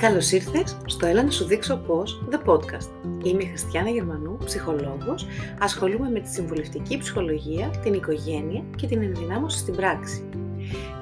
Καλώς 0.00 0.30
ήρθες 0.30 0.76
στο 0.86 1.06
Έλα 1.06 1.22
να 1.22 1.30
σου 1.30 1.44
δείξω 1.44 1.76
πώς, 1.76 2.22
The 2.30 2.50
Podcast. 2.50 2.88
Είμαι 3.22 3.42
η 3.42 3.46
Χριστιάνα 3.46 3.88
Γερμανού, 3.88 4.36
ψυχολόγος, 4.44 5.26
ασχολούμαι 5.58 6.10
με 6.10 6.20
τη 6.20 6.28
συμβουλευτική 6.28 6.98
ψυχολογία, 6.98 7.70
την 7.82 7.94
οικογένεια 7.94 8.64
και 8.76 8.86
την 8.86 9.02
ενδυνάμωση 9.02 9.58
στην 9.58 9.76
πράξη. 9.76 10.28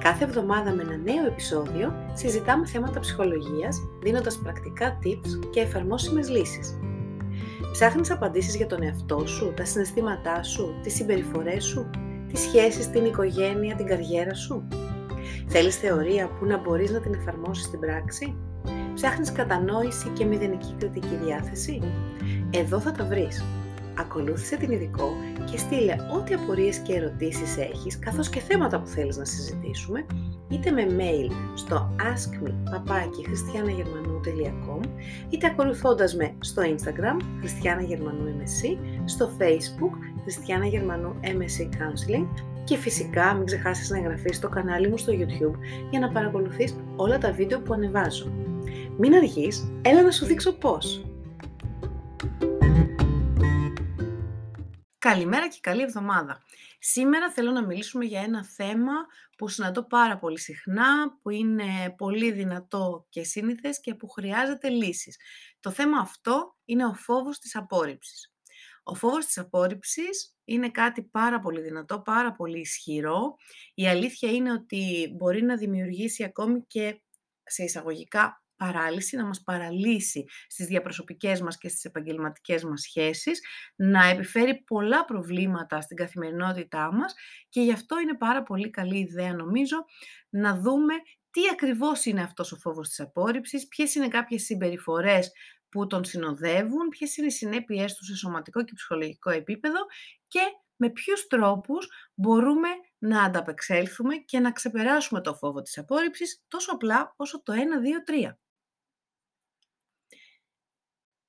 Κάθε 0.03 0.25
εβδομάδα 0.25 0.73
με 0.73 0.83
ένα 0.83 0.97
νέο 0.97 1.27
επεισόδιο 1.27 1.93
συζητάμε 2.15 2.67
θέματα 2.67 3.01
ψυχολογίας, 3.01 3.81
δίνοντας 4.03 4.39
πρακτικά 4.39 4.99
tips 5.05 5.49
και 5.51 5.61
εφαρμόσιμες 5.61 6.29
λύσεις. 6.29 6.79
Ψάχνεις 7.73 8.11
απαντήσεις 8.11 8.57
για 8.57 8.67
τον 8.67 8.83
εαυτό 8.83 9.27
σου, 9.27 9.53
τα 9.57 9.65
συναισθήματά 9.65 10.43
σου, 10.43 10.75
τις 10.83 10.95
συμπεριφορές 10.95 11.65
σου, 11.65 11.91
τις 12.29 12.41
σχέσεις, 12.41 12.91
την 12.91 13.05
οικογένεια, 13.05 13.75
την 13.75 13.87
καριέρα 13.87 14.35
σου; 14.35 14.69
Θέλεις 15.47 15.77
θεωρία 15.77 16.29
που 16.29 16.45
να 16.45 16.59
μπορείς 16.59 16.91
να 16.91 17.01
την 17.01 17.15
εφαρμόσεις 17.15 17.65
στην 17.65 17.81
πράξη; 17.81 18.37
Ψάχνεις 18.95 19.33
κατανόηση 19.33 20.09
και 20.09 20.25
μηδενική 20.25 20.75
κριτική 20.79 21.19
διάθεση; 21.25 21.81
Εδώ 22.51 22.81
θα 22.81 22.93
τα 22.93 23.05
βρεις. 23.05 23.45
Ακολούθησε 23.99 24.57
την 24.57 24.71
ειδικό 24.71 25.13
και 25.51 25.59
στείλε 25.59 25.97
ό,τι 26.17 26.35
απορίες 26.35 26.79
και 26.79 26.95
ερωτήσεις 26.95 27.57
έχεις, 27.57 27.99
καθώς 27.99 28.29
και 28.29 28.41
θέματα 28.41 28.81
που 28.81 28.87
θέλεις 28.87 29.17
να 29.17 29.25
συζητήσουμε, 29.25 30.07
είτε 30.49 30.71
με 30.71 30.87
mail 30.99 31.31
στο 31.55 31.95
askme.christianagερμανού.com 31.99 34.81
είτε 35.29 35.47
ακολουθώντας 35.47 36.15
με 36.15 36.35
στο 36.41 36.63
Instagram 36.63 37.17
Χριστιάνα 37.41 37.83
Γερμανού 37.83 38.25
MSC, 38.25 38.77
στο 39.05 39.31
Facebook 39.39 39.93
Χριστιάνα 40.23 40.67
Γερμανού 40.67 41.15
MSC 41.23 41.63
Counseling 41.63 42.27
και 42.65 42.77
φυσικά 42.77 43.35
μην 43.35 43.47
ξεχάσεις 43.47 43.91
να 43.91 43.99
εγγραφείς 43.99 44.37
στο 44.37 44.49
κανάλι 44.49 44.89
μου 44.89 44.97
στο 44.97 45.13
YouTube 45.13 45.55
για 45.91 46.01
να 46.01 46.09
παρακολουθείς 46.09 46.77
όλα 46.97 47.19
τα 47.19 47.33
βίντεο 47.33 47.61
που 47.61 47.73
ανεβάζω. 47.73 48.48
Μην 49.01 49.15
αργείς, 49.15 49.73
έλα 49.83 50.03
να 50.03 50.11
σου 50.11 50.25
δείξω 50.25 50.53
πώς. 50.53 51.05
Καλημέρα 54.99 55.49
και 55.49 55.59
καλή 55.61 55.83
εβδομάδα. 55.83 56.43
Σήμερα 56.79 57.31
θέλω 57.31 57.51
να 57.51 57.67
μιλήσουμε 57.67 58.05
για 58.05 58.21
ένα 58.21 58.45
θέμα 58.45 58.93
που 59.37 59.49
συναντώ 59.49 59.87
πάρα 59.87 60.19
πολύ 60.19 60.39
συχνά, 60.39 61.19
που 61.23 61.31
είναι 61.31 61.95
πολύ 61.97 62.33
δυνατό 62.33 63.07
και 63.09 63.23
σύνηθες 63.23 63.81
και 63.81 63.95
που 63.95 64.09
χρειάζεται 64.09 64.69
λύσεις. 64.69 65.17
Το 65.61 65.71
θέμα 65.71 65.99
αυτό 65.99 66.57
είναι 66.65 66.87
ο 66.87 66.95
φόβος 66.95 67.39
της 67.39 67.57
απόρριψης. 67.57 68.33
Ο 68.83 68.95
φόβος 68.95 69.27
της 69.27 69.39
απόρριψης 69.39 70.37
είναι 70.45 70.71
κάτι 70.71 71.03
πάρα 71.03 71.41
πολύ 71.41 71.61
δυνατό, 71.61 72.01
πάρα 72.01 72.33
πολύ 72.33 72.61
ισχυρό. 72.61 73.37
Η 73.75 73.89
αλήθεια 73.89 74.31
είναι 74.31 74.53
ότι 74.53 75.15
μπορεί 75.17 75.43
να 75.43 75.57
δημιουργήσει 75.57 76.25
ακόμη 76.25 76.65
και 76.67 77.03
σε 77.45 77.63
εισαγωγικά 77.63 78.43
παράλυση, 78.59 79.17
να 79.17 79.27
μας 79.27 79.43
παραλύσει 79.43 80.25
στις 80.49 80.67
διαπροσωπικές 80.67 81.41
μας 81.41 81.59
και 81.59 81.69
στις 81.69 81.85
επαγγελματικές 81.85 82.65
μας 82.65 82.81
σχέσεις, 82.81 83.41
να 83.77 84.05
επιφέρει 84.05 84.63
πολλά 84.63 85.05
προβλήματα 85.05 85.81
στην 85.81 85.97
καθημερινότητά 85.97 86.93
μας 86.93 87.15
και 87.49 87.61
γι' 87.61 87.73
αυτό 87.73 88.01
είναι 88.01 88.17
πάρα 88.17 88.43
πολύ 88.43 88.71
καλή 88.71 88.99
ιδέα 88.99 89.35
νομίζω 89.35 89.77
να 90.29 90.57
δούμε 90.57 90.95
τι 91.31 91.41
ακριβώς 91.53 92.05
είναι 92.05 92.23
αυτός 92.23 92.53
ο 92.53 92.57
φόβος 92.57 92.89
της 92.89 93.01
απόρριψης, 93.01 93.69
ποιες 93.69 93.95
είναι 93.95 94.09
κάποιες 94.09 94.43
συμπεριφορές 94.43 95.33
που 95.69 95.87
τον 95.87 96.05
συνοδεύουν, 96.05 96.89
ποιες 96.89 97.17
είναι 97.17 97.27
οι 97.27 97.31
συνέπειές 97.31 97.95
του 97.95 98.05
σε 98.05 98.17
σωματικό 98.17 98.65
και 98.65 98.73
ψυχολογικό 98.75 99.31
επίπεδο 99.31 99.79
και 100.29 100.41
με 100.77 100.91
ποιους 100.91 101.27
τρόπους 101.27 101.89
μπορούμε 102.15 102.69
να 102.99 103.23
ανταπεξέλθουμε 103.23 104.17
και 104.17 104.39
να 104.39 104.53
ξεπεράσουμε 104.53 105.21
το 105.21 105.35
φόβο 105.35 105.63
της 105.63 105.79
απόρριψης 105.79 106.45
τόσο 106.49 106.73
απλά 106.73 107.15
όσο 107.17 107.43
το 107.43 107.53
1, 107.53 107.57
2, 107.57 108.03
3. 108.05 108.39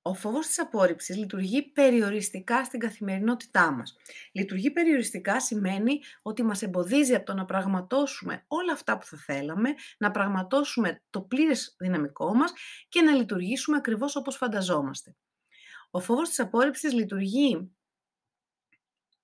Ο 0.10 0.14
φόβος 0.14 0.48
της 0.48 0.60
απόρριψης 0.60 1.18
λειτουργεί 1.18 1.62
περιοριστικά 1.64 2.64
στην 2.64 2.80
καθημερινότητά 2.80 3.72
μας. 3.72 3.96
Λειτουργεί 4.32 4.72
περιοριστικά 4.72 5.42
σημαίνει 5.42 6.00
ότι 6.22 6.44
μας 6.44 6.62
εμποδίζει 6.62 7.16
από 7.16 7.26
το 7.26 7.34
να 7.34 7.46
πραγματώσουμε 7.46 8.44
όλα 8.48 8.74
αυτά 8.74 8.98
που 8.98 9.06
θα 9.06 9.18
θέλαμε, 9.18 9.74
να 9.98 10.12
πραγματώσουμε 10.12 11.02
το 11.10 11.22
πλήρες 11.22 11.76
δυναμικό 11.80 12.34
μας 12.34 12.54
και 12.90 13.02
να 13.02 13.12
λειτουργήσουμε 13.12 13.78
ακριβώς 13.78 14.16
όπως 14.16 14.36
φανταζόμαστε. 14.36 15.16
Ο 15.92 16.00
φόβος 16.00 16.30
της 16.30 16.40
απόρριψης 16.40 16.94
λειτουργεί 16.94 17.72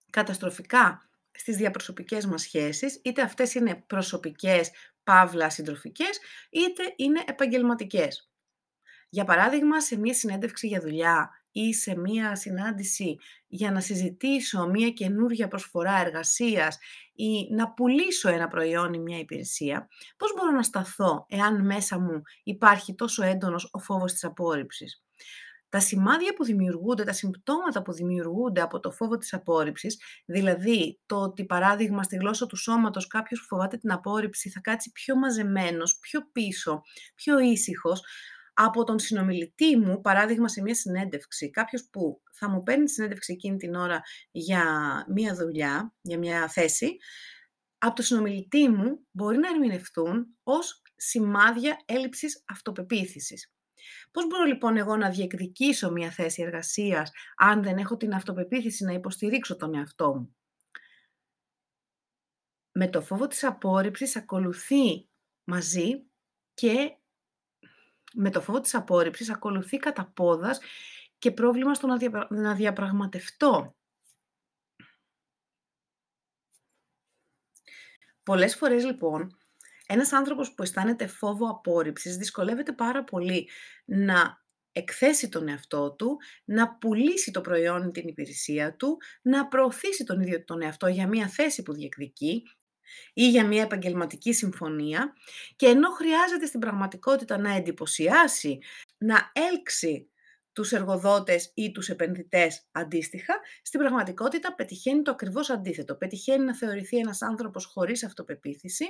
καταστροφικά 0.10 1.10
στις 1.32 1.58
διαπροσωπικές 1.58 2.26
μας 2.26 2.42
σχέσεις, 2.42 3.02
είτε 3.04 3.22
αυτές 3.22 3.54
είναι 3.54 3.84
προσωπικές, 3.88 4.72
παύλα, 5.04 5.50
συντροφικές, 5.50 6.20
είτε 6.50 6.94
είναι 6.96 7.24
επαγγελματικές. 7.28 8.30
Για 9.10 9.24
παράδειγμα, 9.26 9.82
σε 9.82 9.98
μία 9.98 10.14
συνέντευξη 10.14 10.68
για 10.68 10.80
δουλειά 10.82 11.30
ή 11.52 11.74
σε 11.74 11.98
μία 11.98 12.36
συνάντηση 12.36 13.18
για 13.48 13.72
να 13.72 13.80
συζητήσω 13.80 14.68
μία 14.68 14.90
καινούργια 14.90 15.48
προσφορά 15.48 16.00
εργασίας 16.00 16.78
ή 17.14 17.54
να 17.54 17.70
πουλήσω 17.74 18.30
ένα 18.30 18.48
προϊόν 18.48 18.94
ή 18.94 19.00
μια 19.00 19.20
υπηρεσία, 19.20 19.88
πώς 20.18 20.34
μπορώ 20.36 20.52
να 20.52 20.64
σταθώ 20.64 21.26
εάν 21.30 21.66
μέσα 21.66 22.00
μου 22.00 22.22
υπάρχει 22.44 22.96
τόσο 22.96 23.24
έντονος 23.24 23.70
ο 23.72 23.80
φόβος 23.80 24.12
της 24.12 24.24
απόρριψης; 24.24 25.04
Τα 25.70 25.80
σημάδια 25.80 26.34
που 26.34 26.44
δημιουργούνται, 26.44 27.04
τα 27.04 27.14
συμπτώματα 27.14 27.82
που 27.82 27.94
δημιουργούνται 27.94 28.62
από 28.62 28.80
το 28.80 28.92
φόβο 28.92 29.18
της 29.18 29.34
απόρριψης, 29.34 30.00
δηλαδή 30.26 31.00
το 31.06 31.16
ότι 31.22 31.46
παράδειγμα 31.46 32.04
στη 32.04 32.16
γλώσσα 32.16 32.46
του 32.46 32.56
σώματος 32.56 33.08
κάποιος 33.08 33.40
που 33.40 33.46
φοβάται 33.46 33.78
την 33.78 33.92
απόρριψη 33.92 34.50
θα 34.50 34.60
κάτσει 34.60 34.92
πιο 34.92 35.16
μαζεμένος, 35.16 35.98
πιο 36.00 36.30
πίσω, 36.32 36.82
πιο 37.16 37.40
ήσυχος, 37.40 38.02
από 38.58 38.84
τον 38.84 39.00
συνομιλητή 39.00 39.78
μου, 39.78 40.02
παράδειγμα 40.02 40.48
σε 40.48 40.62
μια 40.62 40.76
συνέντευξη, 40.76 41.50
κάποιος 41.50 41.88
που 41.92 42.22
θα 42.34 42.50
μου 42.50 42.64
παίρνει 42.64 42.86
τη 42.86 42.92
συνέντευξη 42.92 43.34
εκείνη 43.34 43.58
την 43.58 43.76
ώρα 43.76 44.02
για 44.32 44.64
μια 45.10 45.36
δουλειά, 45.36 45.94
για 46.02 46.18
μια 46.18 46.48
θέση, 46.48 46.98
από 47.78 47.96
τον 47.96 48.06
συνομιλητή 48.06 48.70
μου 48.70 49.08
μπορεί 49.12 49.38
να 49.38 49.50
ερμηνευτούν 49.50 50.38
ως 50.44 50.82
σημάδια 50.96 51.78
έλλειψης 51.86 52.44
αυτοπεποίθησης. 52.48 53.54
Πώς 54.12 54.28
μπορώ 54.28 54.44
λοιπόν 54.44 54.78
εγώ 54.78 54.96
να 54.98 55.10
διεκδικήσω 55.10 55.92
μια 55.92 56.12
θέση 56.12 56.42
εργασίας 56.42 57.12
αν 57.38 57.64
δεν 57.64 57.78
έχω 57.78 57.98
την 57.98 58.14
αυτοπεποίθηση 58.14 58.84
να 58.84 58.94
υποστηρίξω 58.94 59.56
τον 59.56 59.76
εαυτό 59.76 60.16
μου; 60.16 60.36
Με 62.72 62.90
το 62.90 63.02
φόβο 63.02 63.28
της 63.28 63.44
απόρριψης 63.44 64.16
ακολουθεί 64.16 65.10
μαζί 65.44 66.10
και 66.54 66.98
με 68.16 68.30
το 68.30 68.42
φόβο 68.42 68.60
της 68.60 68.76
απόρριψης 68.76 69.30
ακολουθεί 69.30 69.78
κατά 69.78 70.12
πόδας 70.16 70.60
και 71.18 71.32
πρόβλημα 71.32 71.74
στο 71.74 71.88
να, 71.88 72.28
να 72.30 72.56
διαπραγματευτώ. 72.56 73.76
Πολλές 78.24 78.56
φορές 78.56 78.86
λοιπόν, 78.86 79.38
ένας 79.88 80.14
άνθρωπος 80.14 80.54
που 80.54 80.64
αισθάνεται 80.64 81.08
φόβο 81.08 81.50
απόρριψης 81.50 82.18
δυσκολεύεται 82.18 82.72
πάρα 82.72 83.04
πολύ 83.04 83.50
να 83.86 84.44
εκθέσει 84.72 85.30
τον 85.30 85.48
εαυτό 85.48 85.92
του, 85.92 86.18
να 86.46 86.78
πουλήσει 86.78 87.32
το 87.32 87.42
προϊόν 87.42 87.92
την 87.92 88.08
υπηρεσία 88.08 88.76
του, 88.76 88.98
να 89.22 89.48
προωθήσει 89.48 90.04
τον 90.04 90.22
ίδιο 90.22 90.44
τον 90.44 90.62
εαυτό 90.62 90.88
για 90.88 91.08
μια 91.08 91.28
θέση 91.28 91.64
που 91.64 91.74
διεκδικεί 91.74 92.44
ή 93.14 93.30
για 93.30 93.46
μια 93.46 93.62
επαγγελματική 93.62 94.34
συμφωνία 94.34 95.14
και 95.56 95.66
ενώ 95.66 95.90
χρειάζεται 95.90 96.46
στην 96.46 96.60
πραγματικότητα 96.60 97.38
να 97.38 97.56
εντυπωσιάσει, 97.56 98.60
να 98.98 99.32
έλξει 99.34 100.10
τους 100.56 100.72
εργοδότες 100.72 101.52
ή 101.54 101.72
τους 101.72 101.90
επενδυτές 101.90 102.68
αντίστοιχα, 102.72 103.34
στην 103.62 103.80
πραγματικότητα 103.80 104.56
πετυχαίνει 104.56 105.02
το 105.02 105.12
ακριβώς 105.12 105.50
αντίθετο. 105.50 105.96
Πετυχαίνει 105.96 106.46
να 106.46 106.56
θεωρηθεί 106.56 106.98
ένας 106.98 107.22
άνθρωπος 107.22 107.66
χωρίς 107.66 108.04
αυτοπεποίθηση, 108.04 108.86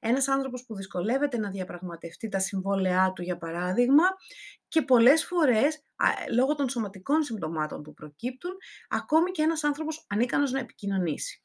ένας 0.00 0.28
άνθρωπος 0.28 0.64
που 0.64 0.74
δυσκολεύεται 0.74 1.38
να 1.38 1.50
διαπραγματευτεί 1.50 2.28
τα 2.28 2.38
συμβόλαιά 2.38 3.12
του, 3.14 3.22
για 3.22 3.38
παράδειγμα, 3.38 4.04
και 4.68 4.82
πολλές 4.82 5.24
φορές, 5.24 5.82
λόγω 6.32 6.54
των 6.54 6.68
σωματικών 6.68 7.22
συμπτωμάτων 7.22 7.82
που 7.82 7.94
προκύπτουν, 7.94 8.52
ακόμη 8.88 9.30
και 9.30 9.42
ένας 9.42 9.64
άνθρωπος 9.64 10.06
ανίκανος 10.08 10.50
να 10.50 10.58
επικοινωνήσει 10.58 11.41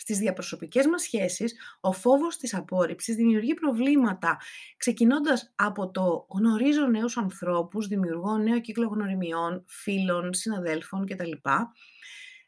στις 0.00 0.18
διαπροσωπικές 0.18 0.86
μας 0.86 1.02
σχέσεις, 1.02 1.54
ο 1.80 1.92
φόβος 1.92 2.36
της 2.36 2.54
απόρριψης 2.54 3.14
δημιουργεί 3.14 3.54
προβλήματα, 3.54 4.38
ξεκινώντας 4.76 5.52
από 5.54 5.90
το 5.90 6.26
γνωρίζω 6.30 6.86
νέους 6.86 7.16
ανθρώπους, 7.16 7.86
δημιουργώ 7.86 8.36
νέο 8.36 8.60
κύκλο 8.60 8.88
γνωριμιών, 8.88 9.64
φίλων, 9.68 10.34
συναδέλφων 10.34 11.06
κτλ. 11.06 11.32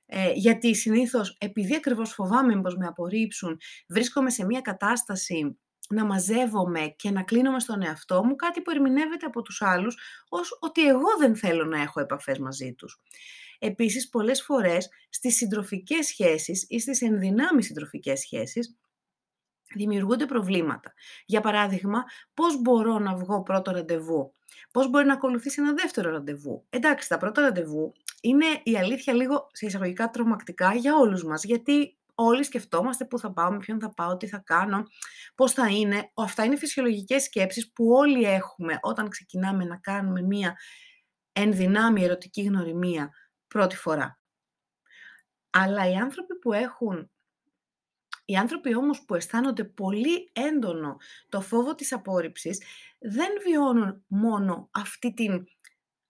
Ε, 0.07 0.33
γιατί 0.35 0.75
συνήθως, 0.75 1.37
επειδή 1.41 1.75
ακριβώς 1.75 2.13
φοβάμαι 2.13 2.61
πως 2.61 2.77
με 2.77 2.87
απορρίψουν, 2.87 3.61
βρίσκομαι 3.89 4.31
σε 4.31 4.45
μια 4.45 4.61
κατάσταση 4.61 5.59
να 5.89 6.05
μαζεύομαι 6.05 6.95
και 6.97 7.11
να 7.11 7.23
κλείνομαι 7.23 7.61
στον 7.61 7.83
εαυτό 7.83 8.25
μου, 8.25 8.37
κάτι 8.37 8.61
που 8.61 8.71
ερμηνεύεται 8.71 9.27
από 9.27 9.43
τους 9.43 9.63
άλλους 9.63 9.99
ως 10.29 10.59
ότι 10.61 10.87
εγώ 10.87 11.17
δεν 11.19 11.37
θέλω 11.37 11.65
να 11.65 11.81
έχω 11.81 12.01
επαφές 12.01 12.39
μαζί 12.39 12.73
τους. 12.73 13.01
Επίσης, 13.65 14.09
πολλές 14.09 14.43
φορές 14.43 14.89
στις 15.09 15.37
συντροφικές 15.37 16.07
σχέσεις 16.07 16.67
ή 16.69 16.81
στις 16.81 17.03
ενδυνάμεις 17.03 17.67
συντροφικές 17.67 18.21
σχέσεις, 18.21 18.77
δημιουργούνται 19.75 20.27
προβλήματα. 20.27 20.93
Για 21.27 21.41
παράδειγμα, 21.41 22.05
πώς 22.35 22.61
μπορώ 22.61 22.99
να 22.99 23.15
βγω 23.15 23.43
πρώτο 23.43 23.71
ραντεβού, 23.71 24.35
πώς 24.73 24.91
μπορεί 24.91 25.07
να 25.07 25.13
ακολουθήσει 25.13 25.63
ένα 25.63 25.73
δεύτερο 25.73 26.11
ραντεβού; 26.11 26.67
Εντάξει, 26.71 27.09
τα 27.09 27.17
πρώτα 27.17 27.41
ραντεβού 27.41 27.93
είναι 28.21 28.47
η 28.63 28.77
αλήθεια 28.77 29.13
λίγο 29.13 29.49
σε 29.53 29.67
εισαγωγικά 29.67 30.11
τρομακτικά 30.11 30.75
για 30.75 30.97
όλους 30.97 31.25
μας, 31.25 31.45
γιατί 31.45 31.99
όλοι 32.15 32.45
σκεφτόμαστε 32.45 33.05
πού 33.05 33.19
θα 33.19 33.33
πάω, 33.33 33.51
με 33.51 33.59
ποιον 33.59 33.81
θα 33.81 33.95
πάω, 33.95 34.17
τι 34.17 34.27
θα 34.27 34.39
κάνω, 34.39 34.83
πώς 35.35 35.53
θα 35.53 35.69
είναι. 35.69 36.11
Αυτά 36.15 36.45
είναι 36.45 36.57
φυσιολογικές 36.57 37.23
σκέψεις 37.23 37.73
που 37.73 37.89
όλοι 37.89 38.25
έχουμε 38.25 38.79
όταν 38.81 39.09
ξεκινάμε 39.09 39.65
να 39.65 39.77
κάνουμε 39.77 40.23
μία 40.23 40.57
ενδυνάμει 41.33 42.05
ερωτική 42.05 42.43
γνωριμία 42.43 43.11
πρώτη 43.53 43.77
φορά. 43.77 44.21
Αλλά 45.51 45.91
οι 45.91 45.95
άνθρωποι 45.95 46.39
που 46.39 46.53
έχουν 46.53 47.11
οι 48.25 48.37
άνθρωποι 48.37 48.75
όμως 48.75 49.05
που 49.05 49.15
αισθάνονται 49.15 49.65
πολύ 49.65 50.31
έντονο 50.33 50.97
το 51.29 51.41
φόβο 51.41 51.75
της 51.75 51.93
απόρριψης 51.93 52.63
δεν 52.99 53.31
βιώνουν 53.45 54.05
μόνο 54.07 54.69
αυτή 54.73 55.13
την 55.15 55.45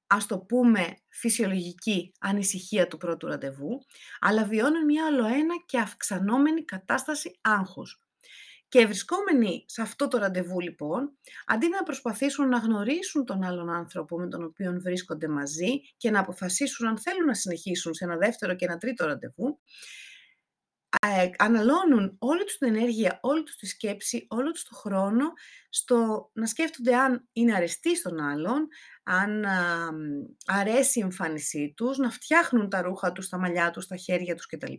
ας 0.07 0.27
το 0.27 0.39
πούμε, 0.39 0.97
φυσιολογική 1.09 2.13
ανησυχία 2.21 2.87
του 2.87 2.97
πρώτου 2.97 3.27
ραντεβού, 3.27 3.85
αλλά 4.21 4.45
βιώνουν 4.45 4.85
μια 4.85 5.07
ολοένα 5.07 5.55
και 5.67 5.79
αυξανόμενη 5.79 6.65
κατάσταση 6.65 7.39
άγχους. 7.41 8.02
Και 8.73 8.87
βρισκόμενοι 8.87 9.65
σε 9.67 9.83
αυτό 9.83 10.09
το 10.09 10.19
ραντεβού, 10.19 10.61
λοιπόν, 10.61 11.19
αντί 11.47 11.69
να 11.69 11.83
προσπαθήσουν 11.83 12.49
να 12.49 12.59
γνωρίσουν 12.59 13.25
τον 13.25 13.43
άλλον 13.43 13.71
άνθρωπο 13.71 14.19
με 14.19 14.29
τον 14.29 14.45
οποίο 14.45 14.81
βρίσκονται 14.81 15.29
μαζί 15.29 15.81
και 15.97 16.11
να 16.11 16.21
αποφασίσουν 16.21 16.89
αν 16.89 16.99
θέλουν 16.99 17.27
να 17.27 17.35
συνεχίσουν 17.35 17.95
σε 17.95 18.05
ένα 18.05 18.17
δεύτερο 18.17 18.55
και 18.55 18.65
ένα 18.65 18.79
τρίτο 18.79 19.07
ραντεβού, 19.07 19.61
ε, 21.07 21.31
αναλώνουν 21.39 22.17
όλη 22.19 22.45
τους 22.45 22.59
την 22.59 22.77
ενέργεια, 22.77 23.19
όλη 23.23 23.43
τους 23.43 23.57
τη 23.57 23.67
σκέψη, 23.67 24.27
όλο 24.31 24.51
τους 24.51 24.65
το 24.65 24.75
χρόνο 24.75 25.33
στο 25.71 26.31
να 26.33 26.47
σκέφτονται 26.47 26.97
αν 26.97 27.29
είναι 27.33 27.55
αρεστοί 27.55 27.97
στον 27.97 28.21
άλλον, 28.21 28.69
αν 29.03 29.45
αρέσει 30.47 30.99
η 30.99 31.03
εμφάνισή 31.03 31.73
τους, 31.77 31.99
να 31.99 32.11
φτιάχνουν 32.11 32.69
τα 32.69 32.83
ρούχα 32.83 33.13
τους, 33.13 33.29
τα 33.29 33.39
μαλλιά 33.39 33.71
τους, 33.71 33.87
τα 33.87 33.97
χέρια 33.97 34.35
τους 34.35 34.47
κτλ. 34.47 34.73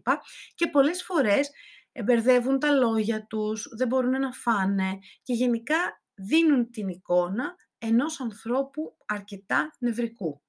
Και 0.56 0.68
πολλές 0.68 1.04
φορές 1.04 1.50
εμπερδεύουν 1.94 2.60
τα 2.60 2.72
λόγια 2.72 3.26
τους, 3.26 3.68
δεν 3.78 3.88
μπορούν 3.88 4.20
να 4.20 4.32
φάνε 4.32 5.00
και 5.24 5.34
γενικά 5.34 6.04
δίνουν 6.16 6.70
την 6.72 6.88
εικόνα 6.88 7.56
ενός 7.78 8.20
ανθρώπου 8.20 8.96
αρκετά 9.06 9.76
νευρικού. 9.80 10.42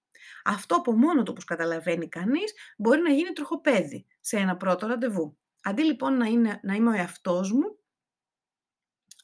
Αυτό 0.44 0.76
από 0.76 0.93
μόνο 0.93 1.23
του, 1.23 1.29
όπως 1.31 1.44
καταλαβαίνει 1.44 2.08
κανείς, 2.08 2.52
μπορεί 2.79 3.00
να 3.00 3.11
γίνει 3.11 3.32
τροχοπέδι 3.32 4.06
σε 4.20 4.37
ένα 4.37 4.56
πρώτο 4.56 4.87
ραντεβού. 4.87 5.38
Αντί 5.62 5.82
λοιπόν 5.82 6.17
να, 6.17 6.26
είναι, 6.26 6.61
να 6.62 6.75
είμαι 6.75 6.91
ο 6.91 6.93
εαυτός 6.93 7.52
μου, 7.52 7.79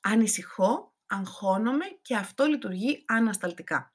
ανησυχώ, 0.00 0.94
αγχώνομαι 1.06 1.84
και 2.02 2.16
αυτό 2.16 2.44
λειτουργεί 2.44 3.04
ανασταλτικά. 3.06 3.94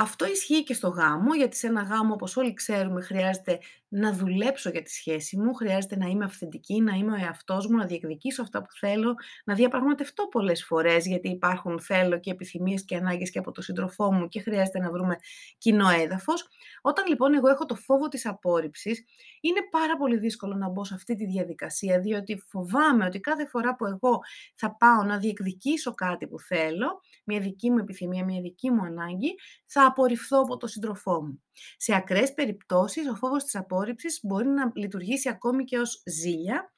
Αυτό 0.00 0.26
ισχύει 0.26 0.62
και 0.62 0.74
στο 0.74 0.88
γάμο, 0.88 1.34
γιατί 1.34 1.56
σε 1.56 1.66
ένα 1.66 1.82
γάμο, 1.82 2.12
όπως 2.12 2.36
όλοι 2.36 2.54
ξέρουμε, 2.54 3.00
χρειάζεται 3.00 3.58
να 3.88 4.12
δουλέψω 4.12 4.70
για 4.70 4.82
τη 4.82 4.90
σχέση 4.90 5.36
μου, 5.36 5.54
χρειάζεται 5.54 5.96
να 5.96 6.06
είμαι 6.06 6.24
αυθεντική, 6.24 6.80
να 6.80 6.94
είμαι 6.94 7.12
ο 7.12 7.14
εαυτός 7.14 7.66
μου, 7.66 7.76
να 7.76 7.84
διεκδικήσω 7.86 8.42
αυτά 8.42 8.62
που 8.62 8.72
θέλω, 8.72 9.14
να 9.44 9.54
διαπραγματευτώ 9.54 10.28
πολλές 10.28 10.64
φορές, 10.64 11.06
γιατί 11.06 11.28
υπάρχουν 11.28 11.80
θέλω 11.80 12.18
και 12.18 12.30
επιθυμίες 12.30 12.84
και 12.84 12.96
ανάγκες 12.96 13.30
και 13.30 13.38
από 13.38 13.52
τον 13.52 13.62
σύντροφό 13.62 14.12
μου 14.12 14.28
και 14.28 14.40
χρειάζεται 14.40 14.78
να 14.78 14.90
βρούμε 14.90 15.16
κοινό 15.58 15.88
έδαφος. 15.88 16.48
Όταν 16.82 17.06
λοιπόν 17.06 17.34
εγώ 17.34 17.48
έχω 17.48 17.64
το 17.64 17.74
φόβο 17.74 18.08
της 18.08 18.26
απόρριψης, 18.26 19.04
είναι 19.40 19.60
πάρα 19.70 19.96
πολύ 19.96 20.18
δύσκολο 20.18 20.54
να 20.54 20.68
μπω 20.68 20.84
σε 20.84 20.94
αυτή 20.94 21.14
τη 21.14 21.26
διαδικασία, 21.26 22.00
διότι 22.00 22.42
φοβάμαι 22.48 23.04
ότι 23.04 23.20
κάθε 23.20 23.46
φορά 23.46 23.74
που 23.76 23.86
εγώ 23.86 24.20
θα 24.54 24.76
πάω 24.76 25.02
να 25.02 25.18
διεκδικήσω 25.18 25.94
κάτι 25.94 26.26
που 26.26 26.38
θέλω, 26.38 27.00
μια 27.30 27.40
δική 27.40 27.70
μου 27.70 27.78
επιθυμία, 27.78 28.24
μια 28.24 28.40
δική 28.40 28.70
μου 28.70 28.84
ανάγκη, 28.84 29.34
θα 29.66 29.86
απορριφθώ 29.86 30.40
από 30.40 30.56
τον 30.56 30.68
σύντροφό 30.68 31.22
μου. 31.22 31.42
Σε 31.76 31.94
ακραίες 31.94 32.34
περιπτώσεις, 32.34 33.08
ο 33.08 33.14
φόβος 33.14 33.44
της 33.44 33.56
απόρριψης 33.56 34.20
μπορεί 34.22 34.48
να 34.48 34.72
λειτουργήσει 34.74 35.28
ακόμη 35.28 35.64
και 35.64 35.78
ως 35.78 36.02
ζήλια, 36.04 36.72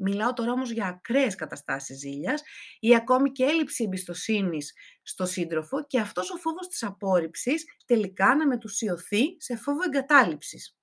Μιλάω 0.00 0.32
τώρα 0.32 0.52
όμως 0.52 0.70
για 0.70 0.86
ακραίες 0.86 1.34
καταστάσεις 1.34 1.98
ζήλιας 1.98 2.42
ή 2.80 2.94
ακόμη 2.94 3.32
και 3.32 3.44
έλλειψη 3.44 3.84
εμπιστοσύνης 3.84 4.72
στο 5.02 5.26
σύντροφο 5.26 5.86
και 5.86 6.00
αυτός 6.00 6.30
ο 6.30 6.36
φόβος 6.36 6.68
της 6.68 6.82
απόρριψης 6.82 7.64
τελικά 7.86 8.36
να 8.36 8.46
μετουσιωθεί 8.46 9.36
σε 9.38 9.56
φόβο 9.56 9.78
εγκατάλειψης. 9.86 10.78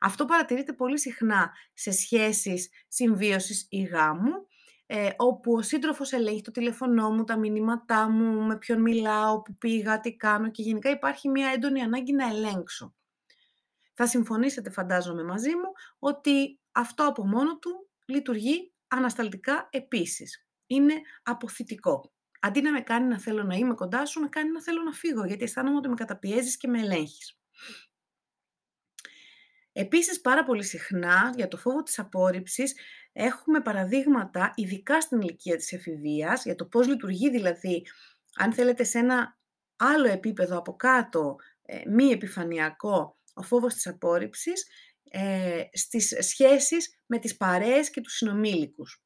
Αυτό 0.00 0.24
παρατηρείται 0.24 0.72
πολύ 0.72 0.98
συχνά 0.98 1.52
σε 1.74 1.90
σχέσεις 1.90 2.68
συμβίωσης 2.88 3.66
ή 3.68 3.82
γάμου, 3.82 4.32
ε, 4.94 5.10
όπου 5.16 5.52
ο 5.52 5.62
σύντροφος 5.62 6.12
ελέγχει 6.12 6.42
το 6.42 6.50
τηλεφωνό 6.50 7.10
μου, 7.10 7.24
τα 7.24 7.38
μηνύματά 7.38 8.08
μου, 8.08 8.42
με 8.42 8.58
ποιον 8.58 8.80
μιλάω, 8.80 9.42
που 9.42 9.56
πήγα, 9.56 10.00
τι 10.00 10.16
κάνω 10.16 10.50
και 10.50 10.62
γενικά 10.62 10.90
υπάρχει 10.90 11.28
μια 11.28 11.50
έντονη 11.54 11.80
ανάγκη 11.82 12.12
να 12.12 12.26
ελέγξω. 12.28 12.94
Θα 13.94 14.06
συμφωνήσετε 14.06 14.70
φαντάζομαι 14.70 15.22
μαζί 15.22 15.50
μου 15.50 15.72
ότι 15.98 16.60
αυτό 16.72 17.06
από 17.06 17.26
μόνο 17.26 17.58
του 17.58 17.88
λειτουργεί 18.04 18.72
ανασταλτικά 18.88 19.68
επίσης. 19.70 20.46
Είναι 20.66 20.94
αποθητικό. 21.22 22.12
Αντί 22.40 22.60
να 22.60 22.72
με 22.72 22.80
κάνει 22.80 23.06
να 23.06 23.18
θέλω 23.18 23.42
να 23.42 23.54
είμαι 23.54 23.74
κοντά 23.74 24.06
σου, 24.06 24.20
με 24.20 24.28
κάνει 24.28 24.50
να 24.50 24.62
θέλω 24.62 24.82
να 24.82 24.92
φύγω, 24.92 25.24
γιατί 25.24 25.44
αισθάνομαι 25.44 25.76
ότι 25.76 25.88
με 25.88 25.94
καταπιέζεις 25.94 26.56
και 26.56 26.68
με 26.68 26.80
ελέγχεις. 26.80 27.41
Επίσης, 29.72 30.20
πάρα 30.20 30.44
πολύ 30.44 30.64
συχνά, 30.64 31.32
για 31.36 31.48
το 31.48 31.56
φόβο 31.56 31.82
της 31.82 31.98
απόρριψης, 31.98 32.74
έχουμε 33.12 33.60
παραδείγματα, 33.60 34.52
ειδικά 34.54 35.00
στην 35.00 35.20
ηλικία 35.20 35.56
της 35.56 35.72
εφηβείας, 35.72 36.44
για 36.44 36.54
το 36.54 36.66
πώς 36.66 36.86
λειτουργεί 36.86 37.30
δηλαδή, 37.30 37.86
αν 38.34 38.52
θέλετε, 38.52 38.84
σε 38.84 38.98
ένα 38.98 39.38
άλλο 39.76 40.08
επίπεδο 40.08 40.58
από 40.58 40.76
κάτω, 40.76 41.36
ε, 41.62 41.82
μη 41.88 42.04
επιφανειακό, 42.04 43.18
ο 43.34 43.42
φόβος 43.42 43.74
της 43.74 43.86
απόρριψης, 43.86 44.66
ε, 45.10 45.62
στις 45.72 46.16
σχέσεις 46.20 47.02
με 47.06 47.18
τις 47.18 47.36
παρέες 47.36 47.90
και 47.90 48.00
τους 48.00 48.16
συνομήλικους. 48.16 49.01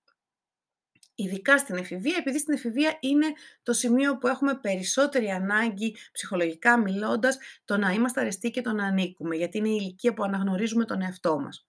Ειδικά 1.18 1.58
στην 1.58 1.76
εφηβεία, 1.76 2.16
επειδή 2.18 2.38
στην 2.38 2.54
εφηβεία 2.54 2.96
είναι 3.00 3.26
το 3.62 3.72
σημείο 3.72 4.18
που 4.18 4.26
έχουμε 4.26 4.54
περισσότερη 4.54 5.30
ανάγκη, 5.30 5.96
ψυχολογικά 6.12 6.78
μιλώντας, 6.78 7.38
το 7.64 7.76
να 7.76 7.90
είμαστε 7.90 8.20
αρεστοί 8.20 8.50
και 8.50 8.60
το 8.60 8.72
να 8.72 8.84
ανήκουμε, 8.86 9.36
γιατί 9.36 9.58
είναι 9.58 9.68
η 9.68 9.78
ηλικία 9.80 10.14
που 10.14 10.22
αναγνωρίζουμε 10.22 10.84
τον 10.84 11.02
εαυτό 11.02 11.38
μας. 11.38 11.68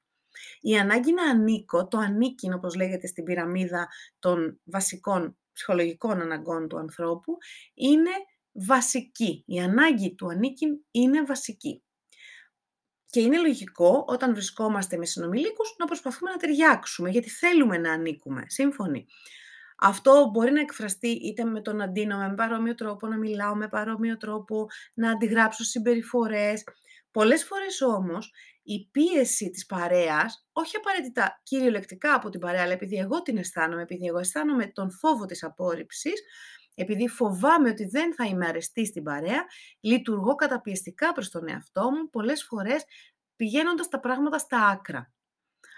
Η 0.62 0.78
ανάγκη 0.78 1.14
να 1.14 1.24
ανήκω, 1.24 1.88
το 1.88 1.98
ανήκειν 1.98 2.54
όπως 2.54 2.76
λέγεται 2.76 3.08
στην 3.08 3.24
πυραμίδα 3.24 3.88
των 4.20 4.60
βασικών 4.64 5.38
ψυχολογικών 5.54 6.22
αναγκών 6.22 6.68
του 6.68 6.78
ανθρώπου, 6.78 7.38
είναι 7.74 8.12
βασική. 8.52 9.44
Η 9.48 9.60
ανάγκη 9.60 10.16
του 10.16 10.28
ανήκειν 10.28 10.70
είναι 10.92 11.24
βασική. 11.24 11.82
Και 13.10 13.20
είναι 13.20 13.38
λογικό 13.38 14.06
όταν 14.08 14.34
βρισκόμαστε 14.34 14.98
με 14.98 15.06
συνομιλίκους 15.06 15.76
να 15.78 15.86
προσπαθούμε 15.86 16.32
να 16.32 16.38
ταιριάξουμε, 16.38 17.10
γιατί 17.10 17.30
θέλουμε 17.30 17.78
να 17.78 17.92
ανήκουμε. 17.92 18.44
Σύμφωνοι. 18.48 19.06
Αυτό 19.80 20.30
μπορεί 20.34 20.52
να 20.52 20.60
εκφραστεί 20.60 21.08
είτε 21.08 21.44
με 21.44 21.62
τον 21.62 21.76
να 21.76 22.18
με 22.18 22.34
παρόμοιο 22.36 22.76
τρόπο, 22.76 23.08
να 23.08 23.18
μιλάω 23.18 23.56
με 23.56 23.68
παρόμοιο 23.68 24.18
τρόπο, 24.18 24.68
να 24.94 25.12
αντιγράψω 25.12 25.64
συμπεριφορές. 25.64 26.64
Πολλές 27.12 27.44
φορές 27.44 27.82
όμως 27.82 28.32
η 28.64 28.88
πίεση 28.92 29.50
της 29.50 29.66
παρέας, 29.66 30.48
όχι 30.52 30.76
απαραίτητα 30.78 31.40
κυριολεκτικά 31.44 32.14
από 32.14 32.30
την 32.30 32.40
παρέα, 32.40 32.62
αλλά 32.64 32.74
επειδή 32.74 32.96
εγώ 32.96 33.22
την 33.22 33.38
αισθάνομαι, 33.38 33.82
επειδή 33.82 34.06
εγώ 34.06 34.20
αισθάνομαι 34.20 34.68
τον 34.68 34.92
φόβο 34.92 35.26
της 35.26 35.44
απόρριψης, 35.44 36.22
επειδή 36.76 37.08
φοβάμαι 37.08 37.70
ότι 37.70 37.86
δεν 37.86 38.14
θα 38.16 38.26
είμαι 38.26 38.48
αρεστή 38.48 38.86
στην 38.86 39.04
παρέα, 39.04 39.46
λειτουργώ 39.80 40.36
καταπιεστικά 40.36 41.12
προς 41.12 41.30
τον 41.30 41.50
εαυτό 41.50 41.92
μου, 41.92 42.10
πολλές 42.10 42.44
φορές 42.44 42.84
πηγαίνοντας 43.36 43.88
τα 43.88 44.00
πράγματα 44.00 44.38
στα 44.38 44.66
άκρα. 44.68 45.12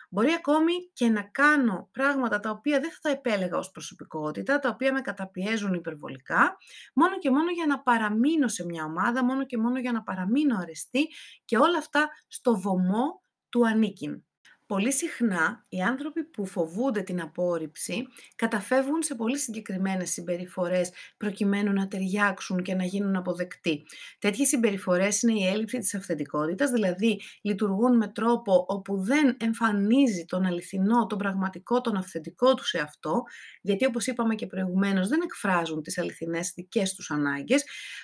Μπορεί 0.10 0.32
ακόμη 0.32 0.74
και 0.94 1.10
να 1.10 1.22
κάνω 1.22 1.90
πράγματα 1.92 2.40
τα 2.40 2.50
οποία 2.50 2.80
δεν 2.80 2.92
θα 2.92 2.98
τα 3.02 3.10
επέλεγα 3.10 3.58
ως 3.58 3.72
προσωπικότητα, 3.72 4.60
τα 4.60 4.70
οποία 4.70 4.94
με 4.94 5.02
καταπιέζουν 5.02 5.74
υπερβολικά, 5.74 6.58
μόνο 6.94 7.18
και 7.18 7.30
μόνο 7.30 7.52
για 7.52 7.66
να 7.66 7.82
παραμείνω 7.82 8.48
σε 8.48 8.66
μια 8.66 8.84
ομάδα, 8.84 9.24
μόνο 9.24 9.46
και 9.46 9.58
μόνο 9.58 9.80
για 9.80 9.92
να 9.92 10.04
παραμείνω 10.04 10.58
αρεστή 10.58 11.08
και 11.46 11.58
όλα 11.58 11.78
αυτά 11.78 12.10
στο 12.28 12.60
βωμό 12.60 13.24
του 13.50 13.68
ανήκειν. 13.68 14.24
Πολύ 14.70 14.94
συχνά 14.94 15.66
οι 15.70 15.82
άνθρωποι 15.82 16.24
που 16.24 16.46
φοβούνται 16.46 17.02
την 17.02 17.22
απόρριψη 17.22 18.08
καταφεύγουν 18.36 19.04
σε 19.04 19.16
πολύ 19.16 19.38
συγκεκριμένες 19.38 20.10
συμπεριφορές 20.12 20.92
προκειμένου 21.18 21.74
να 21.74 21.88
ταιριάξουν 21.88 22.64
και 22.64 22.76
να 22.76 22.84
γίνουν 22.84 23.16
αποδεκτοί. 23.16 23.84
Τέτοιες 24.20 24.48
συμπεριφορές 24.48 25.22
είναι 25.22 25.40
η 25.40 25.48
έλλειψη 25.48 25.78
της 25.78 25.96
αυθεντικότητας, 25.96 26.72
δηλαδή 26.72 27.22
λειτουργούν 27.42 27.98
με 27.98 28.08
τρόπο 28.08 28.66
όπου 28.68 28.98
δεν 29.02 29.38
εμφανίζει 29.40 30.26
τον 30.26 30.46
αληθινό, 30.46 31.06
τον 31.06 31.18
πραγματικό, 31.18 31.82
τον 31.82 31.96
αυθεντικό 31.96 32.54
τους 32.54 32.68
σε 32.68 32.80
αυτό, 32.80 33.24
γιατί 33.62 33.86
όπως 33.86 34.08
είπαμε 34.08 34.36
και 34.36 34.48
προηγουμένως 34.48 35.08
δεν 35.08 35.22
εκφράζουν 35.22 35.82
τις 35.82 35.98
αληθινές 35.98 36.52
δικές 36.56 36.94
τους 36.94 37.12
ανάγκες, 37.12 37.64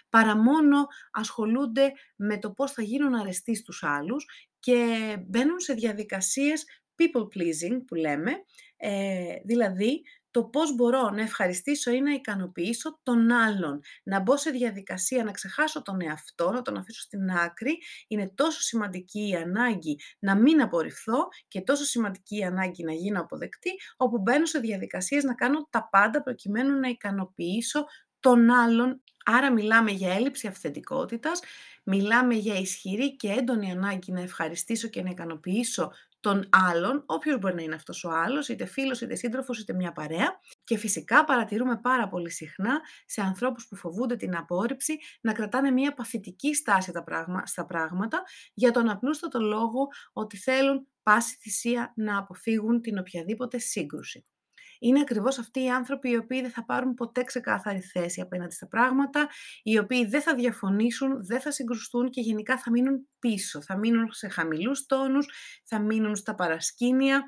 παρά 0.10 0.38
μόνο 0.38 0.86
ασχολούνται 1.12 1.92
με 2.16 2.38
το 2.38 2.52
πώς 2.52 2.72
θα 2.72 2.82
γίνουν 2.82 3.16
αρεστοί 3.16 3.56
στους 3.56 3.84
άλλους 3.84 4.26
και 4.66 5.18
μπαίνουν 5.28 5.60
σε 5.60 5.74
διαδικασίες 5.74 6.66
people 6.96 7.22
pleasing 7.24 7.82
που 7.88 7.96
λέμε, 7.96 8.32
Ε, 8.78 9.36
δηλαδή, 9.46 10.02
το 10.32 10.44
πώς 10.44 10.76
μπορώ 10.76 11.10
να 11.10 11.22
ευχαριστήσω 11.22 11.92
ή 11.92 12.02
να 12.02 12.12
ικανοποιήσω 12.12 13.00
τον 13.04 13.32
άλλον. 13.32 13.82
Να 14.04 14.20
μπω 14.20 14.38
σε 14.38 14.50
διαδικασία, 14.50 15.24
να 15.24 15.32
ξεχάσω 15.32 15.82
τον 15.82 16.02
εαυτό, 16.02 16.52
να 16.52 16.62
τον 16.62 16.78
αφήσω 16.78 17.02
στην 17.02 17.30
άκρη. 17.30 17.78
Είναι 18.08 18.32
τόσο 18.36 18.62
σημαντική 18.62 19.28
η 19.30 19.36
ανάγκη 19.36 20.00
να 20.20 20.36
μην 20.36 20.62
απορριφθώ 20.62 21.28
και 21.48 21.62
τόσο 21.62 21.84
σημαντική 21.84 22.38
η 22.38 22.44
ανάγκη 22.44 22.84
να 22.84 22.94
γίνω 22.94 23.20
αποδεκτή, 23.22 23.72
όπου 23.98 24.20
μπαίνω 24.20 24.46
σε 24.46 24.60
διαδικασίες 24.60 25.24
να 25.24 25.34
κάνω 25.36 25.68
τα 25.70 25.88
πάντα 25.92 26.22
προκειμένου 26.24 26.80
να 26.80 26.88
ικανοποιήσω 26.88 27.86
τον 28.20 28.50
άλλον. 28.50 29.02
Άρα 29.26 29.52
μιλάμε 29.52 29.92
για 29.92 30.14
έλλειψη 30.14 30.48
αυθεντικότητας, 30.48 31.40
μιλάμε 31.86 32.34
για 32.34 32.60
ισχυρή 32.60 33.16
και 33.16 33.30
έντονη 33.30 33.72
ανάγκη 33.72 34.12
να 34.12 34.22
ευχαριστήσω 34.22 34.88
και 34.88 35.02
να 35.02 35.10
ικανοποιήσω 35.10 35.92
τον 36.20 36.50
άλλον, 36.50 37.04
όποιος 37.06 37.40
μπορεί 37.40 37.56
να 37.56 37.62
είναι 37.62 37.76
αυτός 37.76 38.04
ο 38.04 38.10
άλλος, 38.10 38.50
είτε 38.50 38.66
φίλος, 38.66 39.02
είτε 39.02 39.16
σύντροφος, 39.16 39.60
είτε 39.60 39.74
μια 39.74 39.92
παρέα. 39.92 40.40
Και 40.64 40.78
φυσικά 40.78 41.24
παρατηρούμε 41.24 41.78
πάρα 41.78 42.08
πολύ 42.08 42.32
συχνά 42.32 42.82
σε 43.06 43.22
ανθρώπους 43.22 43.68
που 43.68 43.76
φοβούνται 43.76 44.16
την 44.16 44.36
απόρριψη 44.36 44.98
να 45.22 45.34
κρατάνε 45.34 45.72
μια 45.72 45.94
παθητική 45.94 46.56
στάση 46.56 46.92
στα 47.44 47.66
πράγματα 47.66 48.24
για 48.54 48.72
τον 48.72 48.90
απλούστατο 48.90 49.40
λόγο 49.40 49.88
ότι 50.14 50.38
θέλουν 50.38 50.88
πάση 51.04 51.36
θυσία 51.36 51.94
να 51.96 52.18
αποφύγουν 52.18 52.82
την 52.82 52.98
οποιαδήποτε 52.98 53.58
σύγκρουση 53.58 54.26
είναι 54.80 55.00
ακριβώς 55.00 55.40
αυτοί 55.40 55.64
οι 55.64 55.70
άνθρωποι 55.70 56.10
οι 56.10 56.16
οποίοι 56.16 56.42
δεν 56.42 56.52
θα 56.52 56.66
πάρουν 56.66 56.94
ποτέ 56.94 57.24
ξεκάθαρη 57.24 57.80
θέση 57.80 58.22
απέναντι 58.22 58.54
στα 58.54 58.68
πράγματα, 58.68 59.28
οι 59.64 59.78
οποίοι 59.78 60.06
δεν 60.06 60.22
θα 60.22 60.36
διαφωνήσουν, 60.36 61.26
δεν 61.26 61.42
θα 61.42 61.52
συγκρουστούν 61.52 62.10
και 62.10 62.22
γενικά 62.22 62.58
θα 62.58 62.72
μείνουν 62.72 63.08
πίσω, 63.20 63.62
θα 63.62 63.78
μείνουν 63.78 64.12
σε 64.12 64.28
χαμηλούς 64.28 64.86
τόνους, 64.86 65.30
θα 65.64 65.80
μείνουν 65.80 66.16
στα 66.16 66.36
παρασκήνια, 66.36 67.24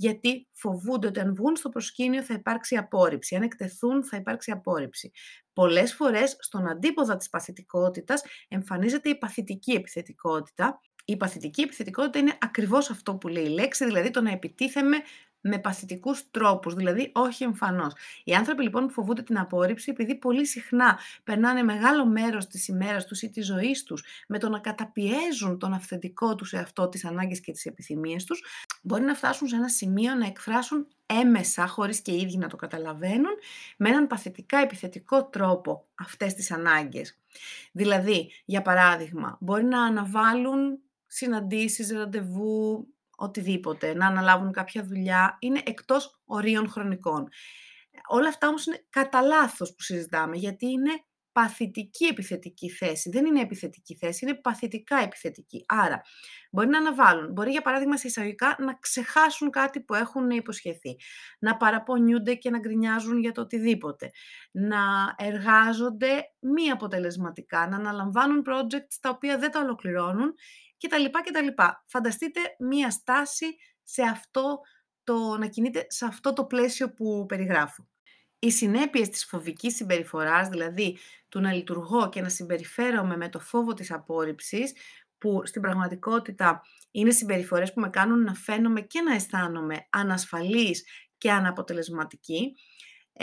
γιατί 0.00 0.48
φοβούνται 0.52 1.06
ότι 1.06 1.20
αν 1.20 1.34
βγουν 1.34 1.56
στο 1.56 1.68
προσκήνιο 1.68 2.22
θα 2.22 2.34
υπάρξει 2.34 2.76
απόρριψη. 2.76 3.36
Αν 3.36 3.42
εκτεθούν 3.42 4.04
θα 4.04 4.16
υπάρξει 4.16 4.50
απόρριψη. 4.50 5.10
Πολλές 5.52 5.94
φορές 5.94 6.36
στον 6.38 6.68
αντίποδα 6.68 7.16
της 7.16 7.28
παθητικότητας 7.28 8.22
εμφανίζεται 8.48 9.08
η 9.08 9.18
παθητική 9.18 9.72
επιθετικότητα. 9.72 10.80
Η 11.04 11.16
παθητική 11.16 11.62
επιθετικότητα 11.62 12.18
είναι 12.18 12.38
ακριβώς 12.40 12.90
αυτό 12.90 13.16
που 13.16 13.28
λέει 13.28 13.44
η 13.44 13.48
λέξη, 13.48 13.84
δηλαδή 13.84 14.10
το 14.10 14.20
να 14.20 14.30
επιτίθεμαι 14.30 14.96
με 15.40 15.58
παθητικούς 15.58 16.30
τρόπους, 16.30 16.74
δηλαδή 16.74 17.10
όχι 17.14 17.44
εμφανώς. 17.44 17.92
Οι 18.24 18.34
άνθρωποι 18.34 18.62
λοιπόν 18.62 18.86
που 18.86 18.92
φοβούνται 18.92 19.22
την 19.22 19.38
απόρριψη, 19.38 19.90
επειδή 19.90 20.14
πολύ 20.14 20.46
συχνά 20.46 20.98
περνάνε 21.24 21.62
μεγάλο 21.62 22.06
μέρος 22.06 22.46
της 22.46 22.68
ημέρας 22.68 23.06
τους 23.06 23.22
ή 23.22 23.30
της 23.30 23.46
ζωής 23.46 23.82
τους 23.82 24.04
με 24.28 24.38
το 24.38 24.48
να 24.48 24.58
καταπιέζουν 24.58 25.58
τον 25.58 25.72
αυθεντικό 25.72 26.34
τους 26.34 26.52
εαυτό, 26.52 26.88
τις 26.88 27.04
ανάγκες 27.04 27.40
και 27.40 27.52
τις 27.52 27.66
επιθυμίες 27.66 28.24
τους, 28.24 28.44
μπορεί 28.82 29.02
να 29.02 29.14
φτάσουν 29.14 29.48
σε 29.48 29.56
ένα 29.56 29.68
σημείο 29.68 30.14
να 30.14 30.26
εκφράσουν 30.26 30.86
έμεσα, 31.06 31.66
χωρίς 31.66 32.00
και 32.00 32.12
οι 32.12 32.20
ίδιοι 32.20 32.38
να 32.38 32.48
το 32.48 32.56
καταλαβαίνουν, 32.56 33.32
με 33.76 33.88
έναν 33.88 34.06
παθητικά 34.06 34.58
επιθετικό 34.58 35.24
τρόπο 35.24 35.86
αυτές 35.94 36.34
τις 36.34 36.50
ανάγκες. 36.50 37.18
Δηλαδή, 37.72 38.30
για 38.44 38.62
παράδειγμα, 38.62 39.36
μπορεί 39.40 39.64
να 39.64 39.82
αναβάλουν 39.82 40.78
συναντήσεις, 41.06 41.90
ραντεβού, 41.92 42.86
οτιδήποτε, 43.20 43.94
να 43.94 44.06
αναλάβουν 44.06 44.52
κάποια 44.52 44.84
δουλειά, 44.84 45.36
είναι 45.40 45.60
εκτός 45.64 46.20
ορίων 46.24 46.68
χρονικών. 46.68 47.28
Όλα 48.08 48.28
αυτά 48.28 48.48
όμως 48.48 48.66
είναι 48.66 48.86
κατά 48.90 49.20
λάθος 49.22 49.74
που 49.74 49.82
συζητάμε, 49.82 50.36
γιατί 50.36 50.66
είναι 50.66 50.90
παθητική 51.32 52.04
επιθετική 52.04 52.70
θέση. 52.70 53.10
Δεν 53.10 53.26
είναι 53.26 53.40
επιθετική 53.40 53.96
θέση, 53.96 54.24
είναι 54.24 54.34
παθητικά 54.34 54.96
επιθετική. 54.96 55.64
Άρα, 55.68 56.02
μπορεί 56.50 56.68
να 56.68 56.78
αναβάλουν, 56.78 57.32
μπορεί 57.32 57.50
για 57.50 57.62
παράδειγμα 57.62 57.96
σε 57.96 58.06
εισαγωγικά 58.06 58.56
να 58.58 58.74
ξεχάσουν 58.74 59.50
κάτι 59.50 59.80
που 59.80 59.94
έχουν 59.94 60.30
υποσχεθεί, 60.30 60.96
να 61.38 61.56
παραπονιούνται 61.56 62.34
και 62.34 62.50
να 62.50 62.58
γκρινιάζουν 62.58 63.20
για 63.20 63.32
το 63.32 63.40
οτιδήποτε, 63.40 64.10
να 64.50 64.78
εργάζονται 65.16 66.22
μη 66.40 66.70
αποτελεσματικά, 66.70 67.68
να 67.68 67.76
αναλαμβάνουν 67.76 68.44
projects 68.46 68.96
τα 69.00 69.10
οποία 69.10 69.38
δεν 69.38 69.50
τα 69.50 69.60
ολοκληρώνουν 69.60 70.34
κτλ. 70.80 71.44
λοιπά. 71.44 71.84
Φανταστείτε 71.86 72.40
μία 72.58 72.90
στάση 72.90 73.46
σε 73.82 74.02
αυτό 74.02 74.60
το, 75.04 75.36
να 75.38 75.46
κινείται 75.46 75.86
σε 75.88 76.04
αυτό 76.04 76.32
το 76.32 76.44
πλαίσιο 76.44 76.92
που 76.92 77.26
περιγράφω. 77.28 77.88
Οι 78.38 78.50
συνέπειες 78.50 79.08
της 79.08 79.24
φοβικής 79.24 79.76
συμπεριφοράς, 79.76 80.48
δηλαδή 80.48 80.98
του 81.28 81.40
να 81.40 81.52
λειτουργώ 81.52 82.08
και 82.08 82.20
να 82.20 82.28
συμπεριφέρομαι 82.28 83.16
με 83.16 83.28
το 83.28 83.40
φόβο 83.40 83.74
της 83.74 83.90
απόρριψης, 83.92 84.72
που 85.18 85.42
στην 85.44 85.62
πραγματικότητα 85.62 86.62
είναι 86.90 87.10
συμπεριφορές 87.10 87.72
που 87.72 87.80
με 87.80 87.90
κάνουν 87.90 88.22
να 88.22 88.34
φαίνομαι 88.34 88.80
και 88.80 89.00
να 89.00 89.14
αισθάνομαι 89.14 89.86
ανασφαλής 89.90 90.84
και 91.18 91.30
αναποτελεσματική, 91.30 92.54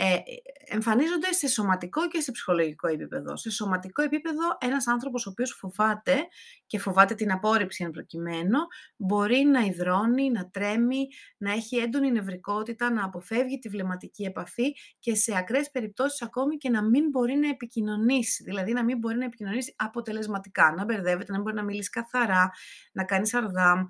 ε, 0.00 0.16
εμφανίζονται 0.64 1.32
σε 1.32 1.48
σωματικό 1.48 2.08
και 2.08 2.20
σε 2.20 2.32
ψυχολογικό 2.32 2.88
επίπεδο. 2.88 3.36
Σε 3.36 3.50
σωματικό 3.50 4.02
επίπεδο, 4.02 4.58
ένας 4.60 4.86
άνθρωπος 4.86 5.26
ο 5.26 5.30
οποίος 5.30 5.52
φοβάται 5.52 6.26
και 6.66 6.78
φοβάται 6.78 7.14
την 7.14 7.32
απόρριψη 7.32 7.84
εν 7.84 7.90
προκειμένου, 7.90 8.58
μπορεί 8.96 9.44
να 9.44 9.60
υδρώνει, 9.60 10.30
να 10.30 10.50
τρέμει, 10.50 11.06
να 11.38 11.52
έχει 11.52 11.76
έντονη 11.76 12.12
νευρικότητα, 12.12 12.90
να 12.90 13.04
αποφεύγει 13.04 13.58
τη 13.58 13.68
βλεμματική 13.68 14.22
επαφή 14.22 14.72
και 14.98 15.14
σε 15.14 15.36
ακραίες 15.36 15.70
περιπτώσεις 15.70 16.22
ακόμη 16.22 16.56
και 16.56 16.70
να 16.70 16.82
μην 16.82 17.08
μπορεί 17.08 17.34
να 17.34 17.48
επικοινωνήσει, 17.48 18.42
δηλαδή 18.44 18.72
να 18.72 18.84
μην 18.84 18.98
μπορεί 18.98 19.16
να 19.16 19.24
επικοινωνήσει 19.24 19.74
αποτελεσματικά, 19.78 20.74
να 20.76 20.84
μπερδεύεται, 20.84 21.32
να 21.32 21.40
μπορεί 21.40 21.54
να 21.54 21.64
μιλήσει 21.64 21.90
καθαρά, 21.90 22.50
να 22.92 23.04
κάνει 23.04 23.26
σαρδάμ. 23.26 23.86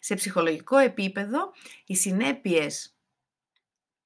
Σε 0.00 0.14
ψυχολογικό 0.14 0.76
επίπεδο, 0.76 1.38
οι 1.86 1.96
συνέπειες 1.96 2.97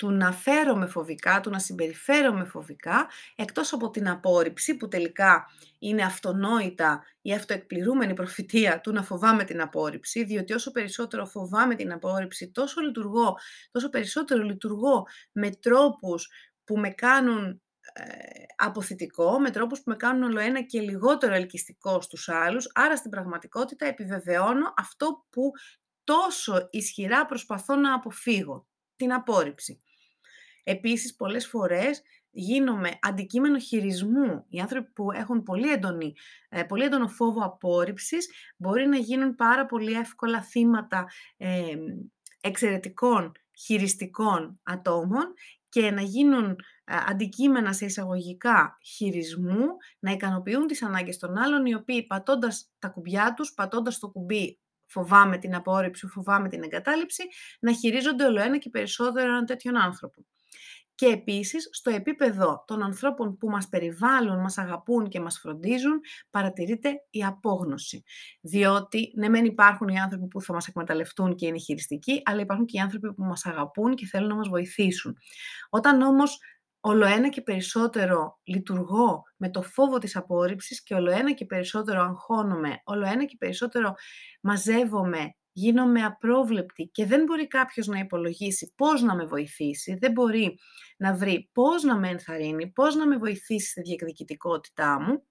του 0.02 0.10
να 0.10 0.32
φέρομαι 0.32 0.86
φοβικά, 0.86 1.40
του 1.40 1.50
να 1.50 1.58
συμπεριφέρομαι 1.58 2.44
φοβικά, 2.44 3.08
εκτός 3.36 3.72
από 3.72 3.90
την 3.90 4.08
απόρριψη 4.08 4.76
που 4.76 4.88
τελικά 4.88 5.46
είναι 5.78 6.02
αυτονόητα 6.02 7.04
η 7.22 7.34
αυτοεκπληρούμενη 7.34 8.14
προφητεία 8.14 8.80
του 8.80 8.92
να 8.92 9.02
φοβάμαι 9.02 9.44
την 9.44 9.60
απόρριψη, 9.60 10.24
διότι 10.24 10.52
όσο 10.52 10.70
περισσότερο 10.70 11.26
φοβάμαι 11.26 11.74
την 11.74 11.92
απόρριψη, 11.92 12.50
τόσο 12.50 12.80
λειτουργώ, 12.80 13.36
τόσο 13.70 13.88
περισσότερο 13.88 14.42
λειτουργώ 14.42 15.06
με 15.32 15.50
τρόπους 15.50 16.30
που 16.64 16.78
με 16.78 16.90
κάνουν 16.90 17.62
ε, 17.92 18.02
αποθητικό, 18.56 19.38
με 19.38 19.50
τρόπους 19.50 19.78
που 19.78 19.90
με 19.90 19.96
κάνουν 19.96 20.22
όλο 20.22 20.40
ένα 20.40 20.62
και 20.62 20.80
λιγότερο 20.80 21.34
ελκυστικό 21.34 22.00
στους 22.00 22.28
άλλους, 22.28 22.70
άρα 22.74 22.96
στην 22.96 23.10
πραγματικότητα 23.10 23.86
επιβεβαιώνω 23.86 24.74
αυτό 24.76 25.26
που 25.30 25.50
τόσο 26.04 26.68
ισχυρά 26.70 27.26
προσπαθώ 27.26 27.76
να 27.76 27.94
αποφύγω, 27.94 28.66
την 28.96 29.12
απόρριψη. 29.12 29.82
Επίσης, 30.62 31.14
πολλές 31.14 31.46
φορές 31.46 32.02
γίνομαι 32.30 32.90
αντικείμενο 33.00 33.58
χειρισμού. 33.58 34.44
Οι 34.48 34.60
άνθρωποι 34.60 34.90
που 34.90 35.12
έχουν 35.12 35.42
πολύ, 35.42 35.72
έντονη, 35.72 36.12
ε, 36.48 36.62
πολύ 36.62 36.84
έντονο 36.84 37.08
φόβο 37.08 37.44
απόρριψης 37.44 38.28
μπορεί 38.56 38.86
να 38.86 38.96
γίνουν 38.96 39.34
πάρα 39.34 39.66
πολύ 39.66 39.92
εύκολα 39.92 40.42
θύματα 40.42 41.06
ε, 41.36 41.76
εξαιρετικών 42.40 43.32
χειριστικών 43.58 44.60
ατόμων 44.62 45.34
και 45.68 45.90
να 45.90 46.02
γίνουν 46.02 46.50
ε, 46.84 46.96
αντικείμενα 47.06 47.72
σε 47.72 47.84
εισαγωγικά 47.84 48.78
χειρισμού, 48.84 49.66
να 49.98 50.10
ικανοποιούν 50.12 50.66
τις 50.66 50.82
ανάγκες 50.82 51.18
των 51.18 51.36
άλλων, 51.36 51.66
οι 51.66 51.74
οποίοι 51.74 52.06
πατώντας 52.06 52.72
τα 52.78 52.88
κουμπιά 52.88 53.34
τους, 53.36 53.54
πατώντας 53.54 53.98
το 53.98 54.08
κουμπί 54.08 54.60
φοβάμαι 54.86 55.38
την 55.38 55.54
απόρριψη, 55.54 56.06
φοβάμαι 56.06 56.48
την 56.48 56.62
εγκατάλειψη, 56.62 57.22
να 57.60 57.72
χειρίζονται 57.72 58.24
όλο 58.24 58.40
ένα 58.40 58.58
και 58.58 58.70
περισσότερο 58.70 59.28
έναν 59.28 59.46
τέτοιον 59.46 59.76
άνθρωπο 59.76 60.24
και 61.02 61.08
επίσης 61.08 61.68
στο 61.70 61.90
επίπεδο 61.90 62.64
των 62.66 62.82
ανθρώπων 62.82 63.36
που 63.36 63.48
μας 63.48 63.68
περιβάλλουν, 63.68 64.40
μας 64.40 64.58
αγαπούν 64.58 65.08
και 65.08 65.20
μας 65.20 65.38
φροντίζουν, 65.38 66.00
παρατηρείται 66.30 66.90
η 67.10 67.24
απόγνωση. 67.24 68.02
Διότι, 68.40 69.12
ναι 69.14 69.28
μεν 69.28 69.44
υπάρχουν 69.44 69.88
οι 69.88 69.98
άνθρωποι 69.98 70.26
που 70.26 70.40
θα 70.40 70.52
μας 70.52 70.66
εκμεταλλευτούν 70.66 71.34
και 71.34 71.46
είναι 71.46 71.58
χειριστικοί, 71.58 72.22
αλλά 72.24 72.40
υπάρχουν 72.40 72.66
και 72.66 72.76
οι 72.76 72.80
άνθρωποι 72.80 73.14
που 73.14 73.24
μας 73.24 73.46
αγαπούν 73.46 73.94
και 73.94 74.06
θέλουν 74.06 74.28
να 74.28 74.34
μας 74.34 74.48
βοηθήσουν. 74.48 75.16
Όταν 75.70 76.02
όμως 76.02 76.38
όλο 76.80 77.06
ένα 77.06 77.28
και 77.28 77.42
περισσότερο 77.42 78.40
λειτουργώ 78.42 79.22
με 79.36 79.50
το 79.50 79.62
φόβο 79.62 79.98
της 79.98 80.16
απόρριψης 80.16 80.82
και 80.82 80.94
όλο 80.94 81.10
ένα 81.10 81.32
και 81.32 81.44
περισσότερο 81.44 82.02
αγχώνομαι, 82.02 82.80
όλο 82.84 83.06
ένα 83.06 83.24
και 83.24 83.36
περισσότερο 83.38 83.94
μαζεύομαι 84.40 85.34
γίνομαι 85.52 86.04
απρόβλεπτη 86.04 86.88
και 86.92 87.06
δεν 87.06 87.24
μπορεί 87.24 87.46
κάποιος 87.46 87.86
να 87.86 87.98
υπολογίσει 87.98 88.72
πώς 88.76 89.02
να 89.02 89.14
με 89.14 89.24
βοηθήσει, 89.24 89.94
δεν 90.00 90.12
μπορεί 90.12 90.58
να 90.96 91.14
βρει 91.14 91.50
πώς 91.52 91.82
να 91.82 91.96
με 91.96 92.08
ενθαρρύνει, 92.08 92.70
πώς 92.70 92.94
να 92.94 93.06
με 93.06 93.16
βοηθήσει 93.16 93.70
στη 93.70 93.80
διεκδικητικότητά 93.80 95.00
μου, 95.00 95.26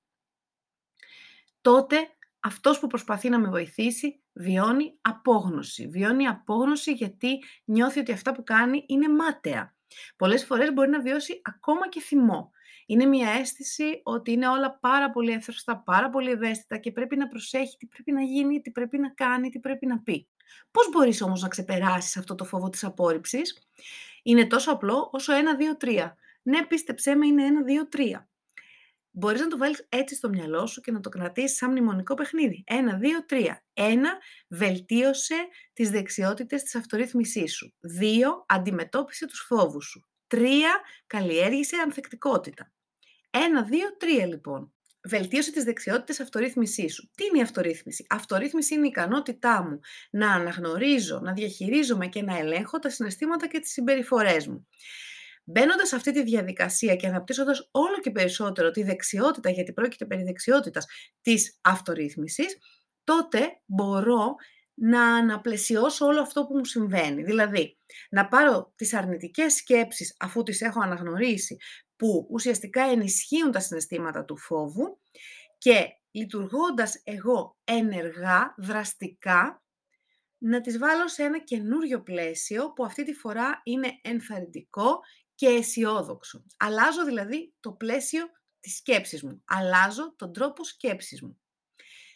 τότε 1.61 1.97
αυτός 2.39 2.79
που 2.79 2.87
προσπαθεί 2.87 3.29
να 3.29 3.39
με 3.39 3.49
βοηθήσει 3.49 4.23
βιώνει 4.33 4.97
απόγνωση. 5.01 5.87
Βιώνει 5.87 6.27
απόγνωση 6.27 6.91
γιατί 6.91 7.43
νιώθει 7.65 7.99
ότι 7.99 8.11
αυτά 8.11 8.31
που 8.31 8.43
κάνει 8.43 8.85
είναι 8.87 9.09
μάταια. 9.09 9.75
Πολλές 10.15 10.45
φορές 10.45 10.73
μπορεί 10.73 10.89
να 10.89 11.01
βιώσει 11.01 11.41
ακόμα 11.43 11.89
και 11.89 11.99
θυμό. 11.99 12.51
Είναι 12.91 13.05
μια 13.05 13.29
αίσθηση 13.29 13.99
ότι 14.03 14.31
είναι 14.31 14.47
όλα 14.47 14.77
πάρα 14.79 15.09
πολύ 15.11 15.31
εύθραυστα, 15.31 15.77
πάρα 15.77 16.09
πολύ 16.09 16.29
ευαίσθητα 16.31 16.77
και 16.77 16.91
πρέπει 16.91 17.15
να 17.15 17.27
προσέχει 17.27 17.77
τι 17.77 17.85
πρέπει 17.85 18.11
να 18.11 18.21
γίνει, 18.21 18.61
τι 18.61 18.71
πρέπει 18.71 18.97
να 18.97 19.09
κάνει, 19.09 19.49
τι 19.49 19.59
πρέπει 19.59 19.85
να 19.85 19.99
πει. 19.99 20.27
Πώς 20.71 20.89
μπορείς 20.91 21.21
όμως 21.21 21.41
να 21.41 21.47
ξεπεράσεις 21.47 22.17
αυτό 22.17 22.35
το 22.35 22.43
φόβο 22.45 22.69
της 22.69 22.83
απόρριψης; 22.83 23.67
Είναι 24.23 24.47
τόσο 24.47 24.71
απλό 24.71 25.09
όσο 25.11 25.33
1, 25.33 25.55
2, 25.57 25.77
3. 25.77 26.17
Ναι, 26.41 26.65
πίστεψέ 26.65 27.15
με, 27.15 27.25
είναι 27.27 27.43
1, 27.45 27.63
2, 27.63 27.87
3. 27.89 28.27
Μπορείς 29.11 29.41
να 29.41 29.47
το 29.47 29.57
βάλεις 29.57 29.85
έτσι 29.89 30.15
στο 30.15 30.29
μυαλό 30.29 30.65
σου 30.67 30.81
και 30.81 30.91
να 30.91 30.99
το 30.99 31.09
κρατήσεις 31.09 31.57
σαν 31.57 31.69
μνημονικό 31.71 32.13
παιχνίδι. 32.13 32.63
1, 32.67 32.73
2, 32.99 33.25
3. 33.25 33.63
1. 33.73 34.19
Βελτίωσε 34.47 35.35
τις 35.73 35.89
δεξιότητες 35.89 36.63
της 36.63 36.75
αυτορύθμισής 36.75 37.53
σου. 37.55 37.73
2. 37.99 38.45
Αντιμετώπισε 38.47 39.27
τους 39.27 39.39
φόβους 39.39 39.85
σου. 39.85 40.05
3. 40.27 40.41
Καλλιέργησε 41.07 41.75
ανθεκτικότητα. 41.83 42.71
1, 43.31 43.37
2, 43.39 44.23
3 44.23 44.27
λοιπόν. 44.27 44.73
Βελτίωσε 45.03 45.51
τις 45.51 45.63
δεξιότητες 45.63 46.19
αυτορύθμισής 46.19 46.93
σου. 46.93 47.09
Τι 47.15 47.25
είναι 47.25 47.37
η 47.37 47.41
αυτορύθμιση; 47.41 48.05
Αυτορύθμιση 48.09 48.73
είναι 48.73 48.85
η 48.85 48.89
ικανότητά 48.89 49.63
μου 49.63 49.79
να 50.11 50.31
αναγνωρίζω, 50.33 51.19
να 51.19 51.33
διαχειρίζομαι 51.33 52.07
και 52.07 52.21
να 52.21 52.37
ελέγχω 52.37 52.79
τα 52.79 52.89
συναισθήματα 52.89 53.47
και 53.47 53.59
τις 53.59 53.71
συμπεριφορές 53.71 54.47
μου. 54.47 54.67
Μπαίνοντας 55.43 55.87
σε 55.87 55.95
αυτή 55.95 56.11
τη 56.11 56.23
διαδικασία 56.23 56.95
και 56.95 57.07
αναπτύσσοντας 57.07 57.67
όλο 57.71 57.99
και 58.01 58.11
περισσότερο 58.11 58.71
τη 58.71 58.83
δεξιότητα, 58.83 59.49
γιατί 59.49 59.73
πρόκειται 59.73 60.05
περί 60.05 60.23
δεξιότητας 60.23 60.85
της 61.21 61.59
αυτορύθμισης, 61.61 62.57
τότε 63.03 63.61
μπορώ 63.65 64.35
να 64.83 65.15
αναπλαισιώσω 65.15 66.05
όλο 66.05 66.21
αυτό 66.21 66.45
που 66.45 66.57
μου 66.57 66.65
συμβαίνει. 66.65 67.23
Δηλαδή, 67.23 67.77
να 68.09 68.27
πάρω 68.27 68.73
τις 68.75 68.93
αρνητικές 68.93 69.53
σκέψεις 69.53 70.15
αφού 70.19 70.43
τις 70.43 70.61
έχω 70.61 70.81
αναγνωρίσει, 70.81 71.57
που 71.95 72.27
ουσιαστικά 72.29 72.81
ενισχύουν 72.81 73.51
τα 73.51 73.59
συναισθήματα 73.59 74.25
του 74.25 74.37
φόβου 74.37 74.99
και 75.57 75.85
λειτουργώντας 76.11 77.01
εγώ 77.03 77.57
ενεργά, 77.63 78.53
δραστικά, 78.57 79.63
να 80.37 80.61
τις 80.61 80.77
βάλω 80.77 81.07
σε 81.07 81.23
ένα 81.23 81.39
καινούριο 81.39 82.01
πλαίσιο 82.01 82.73
που 82.73 82.85
αυτή 82.85 83.03
τη 83.03 83.13
φορά 83.13 83.61
είναι 83.63 83.99
ενθαρρυντικό 84.01 84.99
και 85.35 85.47
αισιόδοξο. 85.47 86.43
Αλλάζω 86.57 87.05
δηλαδή 87.05 87.53
το 87.59 87.71
πλαίσιο 87.71 88.25
της 88.59 88.75
σκέψης 88.75 89.23
μου. 89.23 89.43
Αλλάζω 89.45 90.15
τον 90.15 90.33
τρόπο 90.33 90.63
σκέψης 90.63 91.21
μου. 91.21 91.39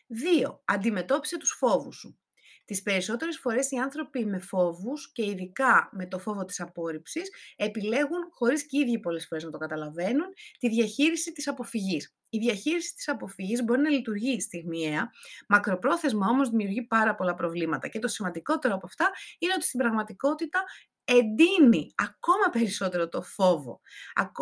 Δύο, 0.08 0.62
Αντιμετώπισε 0.66 1.38
τους 1.38 1.56
φόβους 1.58 1.96
σου. 1.96 2.20
Τις 2.66 2.82
περισσότερες 2.82 3.38
φορές 3.38 3.72
οι 3.72 3.78
άνθρωποι 3.78 4.26
με 4.26 4.40
φόβους 4.40 5.12
και 5.12 5.26
ειδικά 5.26 5.90
με 5.92 6.08
το 6.08 6.20
φόβο 6.20 6.46
της 6.46 6.60
απόρριψης 6.60 7.30
επιλέγουν, 7.56 8.30
χωρίς 8.32 8.66
και 8.66 8.78
οι 8.78 8.80
ίδιοι 8.80 9.00
πολλές 9.00 9.28
φορές 9.28 9.44
να 9.44 9.52
το 9.52 9.58
καταλαβαίνουν, 9.58 10.28
τη 10.60 10.70
διαχείριση 10.70 11.32
της 11.32 11.48
αποφυγής. 11.48 12.16
Η 12.30 12.38
διαχείριση 12.38 12.96
της 12.96 13.08
αποφυγής 13.08 13.64
μπορεί 13.64 13.82
να 13.82 13.90
λειτουργεί 13.90 14.42
στιγμιαία, 14.42 15.12
μακροπρόθεσμα 15.48 16.28
όμως 16.28 16.50
δημιουργεί 16.50 16.84
πάρα 16.84 17.16
πολλά 17.16 17.34
προβλήματα 17.34 17.88
και 17.88 18.00
το 18.00 18.08
σημαντικότερο 18.08 18.76
από 18.76 18.86
αυτά 18.86 19.10
είναι 19.40 19.54
ότι 19.56 19.66
στην 19.66 19.80
πραγματικότητα 19.80 20.64
εντείνει 21.04 21.94
ακόμα 21.96 22.50
περισσότερο 22.52 23.10
το 23.10 23.22
φόβο, 23.22 23.82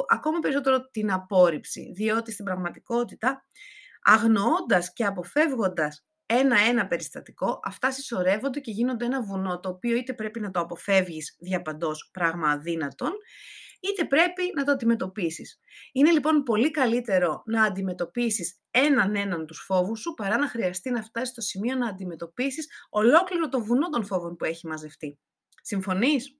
ακόμα 0.07 0.39
περισσότερο 0.39 0.89
την 0.89 1.11
απόρριψη, 1.11 1.91
διότι 1.95 2.31
στην 2.31 2.45
πραγματικότητα 2.45 3.45
αγνοώντας 4.01 4.93
και 4.93 5.05
αποφεύγοντας 5.05 6.05
ένα-ένα 6.25 6.87
περιστατικό, 6.87 7.59
αυτά 7.63 7.91
συσσωρεύονται 7.91 8.59
και 8.59 8.71
γίνονται 8.71 9.05
ένα 9.05 9.23
βουνό, 9.23 9.59
το 9.59 9.69
οποίο 9.69 9.95
είτε 9.95 10.13
πρέπει 10.13 10.39
να 10.39 10.51
το 10.51 10.59
αποφεύγεις 10.59 11.35
διαπαντός 11.39 12.09
πράγμα 12.13 12.49
αδύνατον, 12.49 13.11
είτε 13.79 14.05
πρέπει 14.05 14.51
να 14.55 14.63
το 14.63 14.71
αντιμετωπίσεις. 14.71 15.59
Είναι 15.91 16.11
λοιπόν 16.11 16.43
πολύ 16.43 16.71
καλύτερο 16.71 17.43
να 17.45 17.63
αντιμετωπίσεις 17.63 18.59
έναν 18.71 19.15
έναν 19.15 19.45
τους 19.45 19.63
φόβους 19.65 19.99
σου, 19.99 20.13
παρά 20.13 20.37
να 20.37 20.47
χρειαστεί 20.47 20.91
να 20.91 21.03
φτάσεις 21.03 21.29
στο 21.29 21.41
σημείο 21.41 21.75
να 21.75 21.87
αντιμετωπίσεις 21.89 22.67
ολόκληρο 22.89 23.49
το 23.49 23.63
βουνό 23.63 23.89
των 23.89 24.05
φόβων 24.05 24.35
που 24.35 24.45
έχει 24.45 24.67
μαζευτεί. 24.67 25.19
Συμφωνείς; 25.61 26.37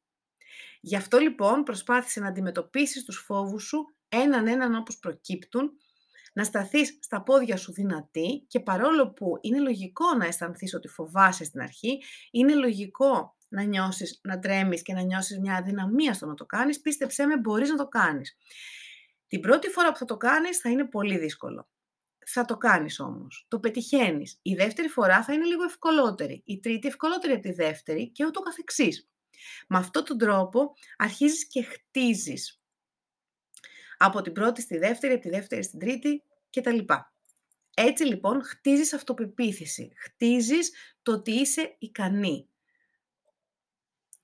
Γι' 0.86 0.96
αυτό 0.96 1.18
λοιπόν 1.18 1.64
προσπάθησε 1.64 2.20
να 2.20 2.28
αντιμετωπίσεις 2.28 3.04
τους 3.04 3.18
φόβους 3.18 3.64
σου 3.64 3.96
έναν 4.10 4.48
έναν 4.48 4.76
όπως 4.76 5.00
προκύπτουν, 5.00 5.72
να 6.34 6.44
σταθείς 6.44 6.98
στα 7.02 7.24
πόδια 7.24 7.58
σου 7.58 7.74
δυνατή 7.74 8.46
και 8.48 8.60
παρόλο 8.60 9.12
που 9.12 9.38
είναι 9.42 9.60
λογικό 9.60 10.16
να 10.18 10.26
αισθανθείς 10.26 10.74
ότι 10.74 10.88
φοβάσαι 10.88 11.44
στην 11.44 11.62
αρχή, 11.62 12.02
είναι 12.32 12.54
λογικό 12.56 13.36
να 13.48 13.64
νιώσεις, 13.64 14.20
να 14.24 14.40
τρέμεις 14.40 14.82
και 14.82 14.94
να 14.94 15.02
νιώσεις 15.02 15.40
μια 15.40 15.56
αδυναμία 15.56 16.14
στο 16.14 16.26
να 16.26 16.34
το 16.34 16.46
κάνεις, 16.46 16.82
πίστεψέ 16.82 17.26
με 17.26 17.38
μπορείς 17.38 17.70
να 17.70 17.76
το 17.76 17.88
κάνεις. 17.88 18.38
Την 19.28 19.42
πρώτη 19.42 19.70
φορά 19.70 19.92
που 19.92 19.98
θα 19.98 20.06
το 20.06 20.18
κάνεις 20.18 20.58
θα 20.58 20.70
είναι 20.70 20.86
πολύ 20.86 21.18
δύσκολο. 21.18 21.68
Θα 22.26 22.46
το 22.46 22.58
κάνεις 22.58 23.00
όμως. 23.00 23.46
Το 23.48 23.60
πετυχαίνεις. 23.60 24.40
Η 24.42 24.54
δεύτερη 24.54 24.88
φορά 24.88 25.24
θα 25.24 25.34
είναι 25.34 25.46
λίγο 25.46 25.64
ευκολότερη. 25.64 26.42
Η 26.46 26.60
τρίτη 26.60 26.88
ευκολότερη 26.88 27.34
από 27.34 27.42
τη 27.42 27.52
δεύτερη 27.52 28.12
και 28.12 28.26
ούτω 28.26 28.40
καθεξής. 28.40 29.10
Με 29.68 29.78
αυτόν 29.78 30.04
τον 30.04 30.18
τρόπο 30.18 30.74
αρχίζεις 30.98 31.48
και 31.48 31.64
χτίζεις 31.64 32.63
από 34.06 34.22
την 34.22 34.34
πρώτη 34.34 34.62
στη 34.62 34.78
δεύτερη, 34.78 35.14
από 35.14 35.22
τη 35.22 35.30
δεύτερη 35.30 35.64
στην 35.64 35.80
τρίτη 35.80 36.24
κτλ. 36.50 36.80
Έτσι 37.74 38.04
λοιπόν 38.04 38.44
χτίζεις 38.44 38.94
αυτοπεποίθηση, 38.94 39.94
χτίζεις 39.96 40.72
το 41.02 41.12
ότι 41.12 41.32
είσαι 41.32 41.76
ικανή. 41.80 42.48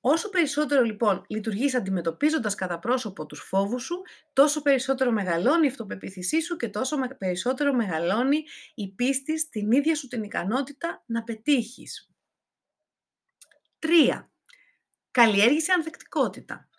Όσο 0.02 0.30
περισσότερο 0.30 0.84
λοιπόν 0.84 1.26
λειτουργείς 1.28 1.76
αντιμετωπίζοντας 1.76 2.56
κατά 2.56 2.80
πρόσωπο 2.80 3.26
τους 3.26 3.40
φόβους 3.40 3.84
σου, 3.84 4.02
τόσο 4.34 4.62
περισσότερο 4.62 5.12
μεγαλώνει 5.12 5.66
η 5.66 5.70
αυτοπεποίθησή 5.70 6.42
σου 6.42 6.56
και 6.56 6.70
τόσο 6.70 6.98
περισσότερο 7.18 7.74
μεγαλώνει 7.74 8.44
η 8.76 8.94
πίστη 8.94 9.40
στην 9.40 9.72
ίδια 9.72 9.96
σου 9.96 10.08
την 10.08 10.24
ικανότητα 10.24 11.04
να 11.06 11.24
πετύχεις. 11.24 12.10
3. 13.80 14.30
Καλλιέργησε 15.12 15.72
ανθεκτικότητα. 15.72 16.70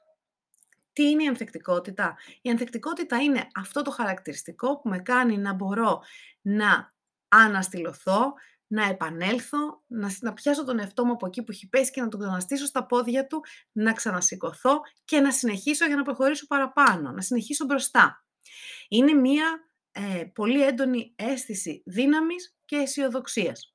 Τι 1.01 1.09
είναι 1.09 1.23
η 1.23 1.27
ανθεκτικότητα; 1.27 2.17
Η 2.43 2.51
ανθεκτικότητα 2.51 3.17
είναι 3.17 3.47
αυτό 3.55 3.83
το 3.83 3.91
χαρακτηριστικό 3.91 4.81
που 4.81 4.89
με 4.89 4.99
κάνει 4.99 5.39
να 5.39 5.53
μπορώ 5.53 6.03
να 6.41 6.93
αναστηλωθώ, 7.29 8.33
να 8.67 8.85
επανέλθω, 8.85 9.83
να, 9.87 10.11
να 10.21 10.33
πιάσω 10.33 10.65
τον 10.65 10.79
εαυτό 10.79 11.05
μου 11.05 11.13
από 11.13 11.27
εκεί 11.27 11.43
που 11.43 11.53
έχει 11.53 11.69
πέσει 11.69 11.91
και 11.91 12.01
να 12.01 12.09
τον 12.09 12.21
ξαναστήσω 12.21 12.67
στα 12.67 12.87
πόδια 12.87 13.27
του, 13.27 13.45
να 13.73 13.93
ξανασηκωθώ 13.93 14.81
και 15.05 15.21
να 15.21 15.33
συνεχίσω 15.33 15.87
για 15.87 15.97
να 15.97 16.03
προχωρήσω 16.03 16.47
παραπάνω, 16.47 17.11
να 17.13 17.21
συνεχίσω 17.21 17.65
μπροστά. 17.65 18.25
Είναι 18.89 19.13
μία 19.13 19.71
ε, 19.93 20.25
πολύ 20.35 20.65
έντονη 20.65 21.13
αίσθηση 21.17 21.83
δύναμης 21.87 22.57
και 22.65 22.77
αισιοδοξίας 22.77 23.75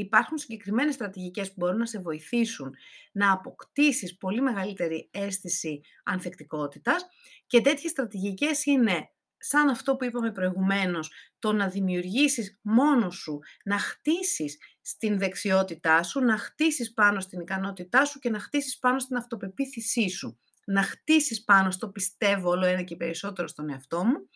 υπάρχουν 0.00 0.38
συγκεκριμένες 0.38 0.94
στρατηγικές 0.94 1.48
που 1.48 1.54
μπορούν 1.56 1.78
να 1.78 1.86
σε 1.86 2.00
βοηθήσουν 2.00 2.74
να 3.12 3.32
αποκτήσεις 3.32 4.16
πολύ 4.16 4.40
μεγαλύτερη 4.40 5.08
αίσθηση 5.12 5.80
ανθεκτικότητας 6.04 7.06
και 7.46 7.60
τέτοιες 7.60 7.90
στρατηγικές 7.90 8.64
είναι 8.64 9.10
σαν 9.38 9.68
αυτό 9.68 9.96
που 9.96 10.04
είπαμε 10.04 10.32
προηγουμένως, 10.32 11.12
το 11.38 11.52
να 11.52 11.68
δημιουργήσεις 11.68 12.58
μόνος 12.62 13.16
σου, 13.16 13.38
να 13.64 13.78
χτίσεις 13.78 14.58
στην 14.82 15.18
δεξιότητά 15.18 16.02
σου, 16.02 16.20
να 16.20 16.38
χτίσεις 16.38 16.92
πάνω 16.92 17.20
στην 17.20 17.40
ικανότητά 17.40 18.04
σου 18.04 18.18
και 18.18 18.30
να 18.30 18.38
χτίσεις 18.38 18.78
πάνω 18.78 18.98
στην 18.98 19.16
αυτοπεποίθησή 19.16 20.08
σου. 20.08 20.38
Να 20.66 20.82
χτίσεις 20.82 21.44
πάνω 21.44 21.70
στο 21.70 21.88
πιστεύω 21.88 22.50
όλο 22.50 22.66
ένα 22.66 22.82
και 22.82 22.96
περισσότερο 22.96 23.48
στον 23.48 23.70
εαυτό 23.70 24.04
μου 24.04 24.28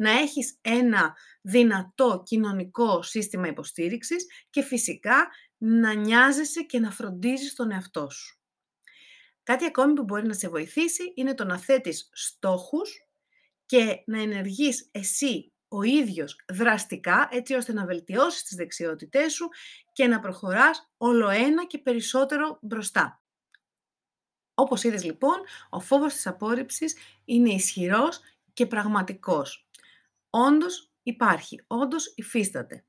να 0.00 0.10
έχεις 0.10 0.58
ένα 0.60 1.16
δυνατό 1.40 2.22
κοινωνικό 2.26 3.02
σύστημα 3.02 3.48
υποστήριξης 3.48 4.26
και 4.50 4.62
φυσικά 4.62 5.28
να 5.56 5.92
νοιάζεσαι 5.92 6.62
και 6.62 6.78
να 6.78 6.90
φροντίζεις 6.90 7.54
τον 7.54 7.70
εαυτό 7.70 8.10
σου. 8.10 8.38
Κάτι 9.42 9.64
ακόμη 9.64 9.92
που 9.92 10.04
μπορεί 10.04 10.26
να 10.26 10.32
σε 10.32 10.48
βοηθήσει 10.48 11.12
είναι 11.14 11.34
το 11.34 11.44
να 11.44 11.58
θέτεις 11.58 12.10
στόχους 12.12 13.08
και 13.66 14.02
να 14.06 14.20
ενεργείς 14.20 14.88
εσύ 14.90 15.52
ο 15.68 15.82
ίδιος 15.82 16.36
δραστικά 16.52 17.28
έτσι 17.30 17.54
ώστε 17.54 17.72
να 17.72 17.84
βελτιώσεις 17.84 18.42
τις 18.42 18.56
δεξιότητές 18.56 19.32
σου 19.32 19.48
και 19.92 20.06
να 20.06 20.20
προχωράς 20.20 20.90
όλο 20.96 21.28
ένα 21.28 21.66
και 21.66 21.78
περισσότερο 21.78 22.58
μπροστά. 22.62 23.22
Όπως 24.54 24.82
είδες 24.82 25.04
λοιπόν, 25.04 25.36
ο 25.70 25.80
φόβος 25.80 26.14
της 26.14 26.26
απόρριψης 26.26 26.96
είναι 27.24 27.52
ισχυρός 27.52 28.20
και 28.52 28.66
πραγματικός 28.66 29.69
όντως 30.30 30.92
υπάρχει, 31.02 31.64
όντως 31.66 32.12
υφίσταται. 32.16 32.84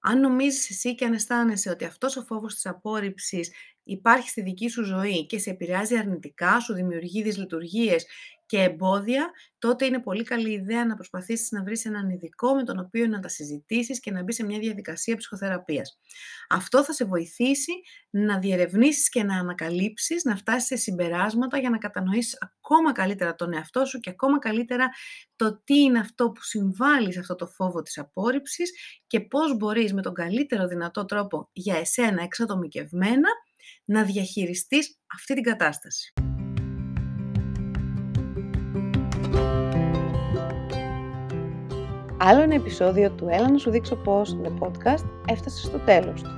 Αν 0.00 0.20
νομίζεις 0.20 0.70
εσύ 0.70 0.94
και 0.94 1.04
αν 1.04 1.12
αισθάνεσαι 1.12 1.70
ότι 1.70 1.84
αυτός 1.84 2.16
ο 2.16 2.22
φόβος 2.22 2.54
της 2.54 2.66
απόρριψης 2.66 3.52
υπάρχει 3.88 4.28
στη 4.28 4.42
δική 4.42 4.68
σου 4.68 4.84
ζωή 4.84 5.26
και 5.26 5.38
σε 5.38 5.50
επηρεάζει 5.50 5.96
αρνητικά, 5.96 6.60
σου 6.60 6.74
δημιουργεί 6.74 7.22
δυσλειτουργίες 7.22 8.06
και 8.48 8.62
εμπόδια, 8.62 9.30
τότε 9.58 9.84
είναι 9.84 10.00
πολύ 10.00 10.22
καλή 10.22 10.52
ιδέα 10.52 10.86
να 10.86 10.94
προσπαθήσεις 10.94 11.50
να 11.50 11.62
βρεις 11.62 11.84
έναν 11.84 12.10
ειδικό 12.10 12.54
με 12.54 12.64
τον 12.64 12.78
οποίο 12.78 13.06
να 13.06 13.20
τα 13.20 13.28
συζητήσεις 13.28 14.00
και 14.00 14.10
να 14.10 14.22
μπεις 14.22 14.34
σε 14.34 14.44
μια 14.44 14.58
διαδικασία 14.58 15.16
ψυχοθεραπείας. 15.16 15.98
Αυτό 16.48 16.84
θα 16.84 16.92
σε 16.92 17.04
βοηθήσει 17.04 17.72
να 18.10 18.38
διερευνήσεις 18.38 19.08
και 19.08 19.22
να 19.22 19.38
ανακαλύψεις, 19.38 20.24
να 20.24 20.36
φτάσεις 20.36 20.66
σε 20.66 20.76
συμπεράσματα 20.76 21.58
για 21.58 21.70
να 21.70 21.78
κατανοήσεις 21.78 22.38
ακόμα 22.40 22.92
καλύτερα 22.92 23.34
τον 23.34 23.52
εαυτό 23.52 23.84
σου 23.84 24.00
και 24.00 24.10
ακόμα 24.10 24.38
καλύτερα 24.38 24.88
το 25.36 25.60
τι 25.64 25.80
είναι 25.80 25.98
αυτό 25.98 26.30
που 26.30 26.42
συμβάλλει 26.42 27.12
σε 27.12 27.18
αυτό 27.18 27.34
το 27.34 27.46
φόβο 27.46 27.82
της 27.82 27.98
απόρριψης 27.98 28.70
και 29.06 29.20
πώς 29.20 29.56
μπορείς 29.56 29.94
με 29.94 30.02
τον 30.02 30.14
καλύτερο 30.14 30.66
δυνατό 30.66 31.04
τρόπο 31.04 31.48
για 31.52 31.76
εσένα 31.76 32.22
εξατομικευμένα 32.22 33.28
να 33.84 34.02
διαχειριστείς 34.02 34.98
αυτή 35.14 35.34
την 35.34 35.42
κατάσταση. 35.42 36.12
Άλλο 42.20 42.42
ένα 42.42 42.54
επεισόδιο 42.54 43.10
του 43.10 43.26
«Έλα 43.30 43.50
να 43.50 43.58
σου 43.58 43.70
δείξω 43.70 43.96
πώς» 43.96 44.36
The 44.42 44.58
Podcast 44.58 45.04
έφτασε 45.26 45.66
στο 45.66 45.78
τέλος 45.78 46.22
του. 46.22 46.30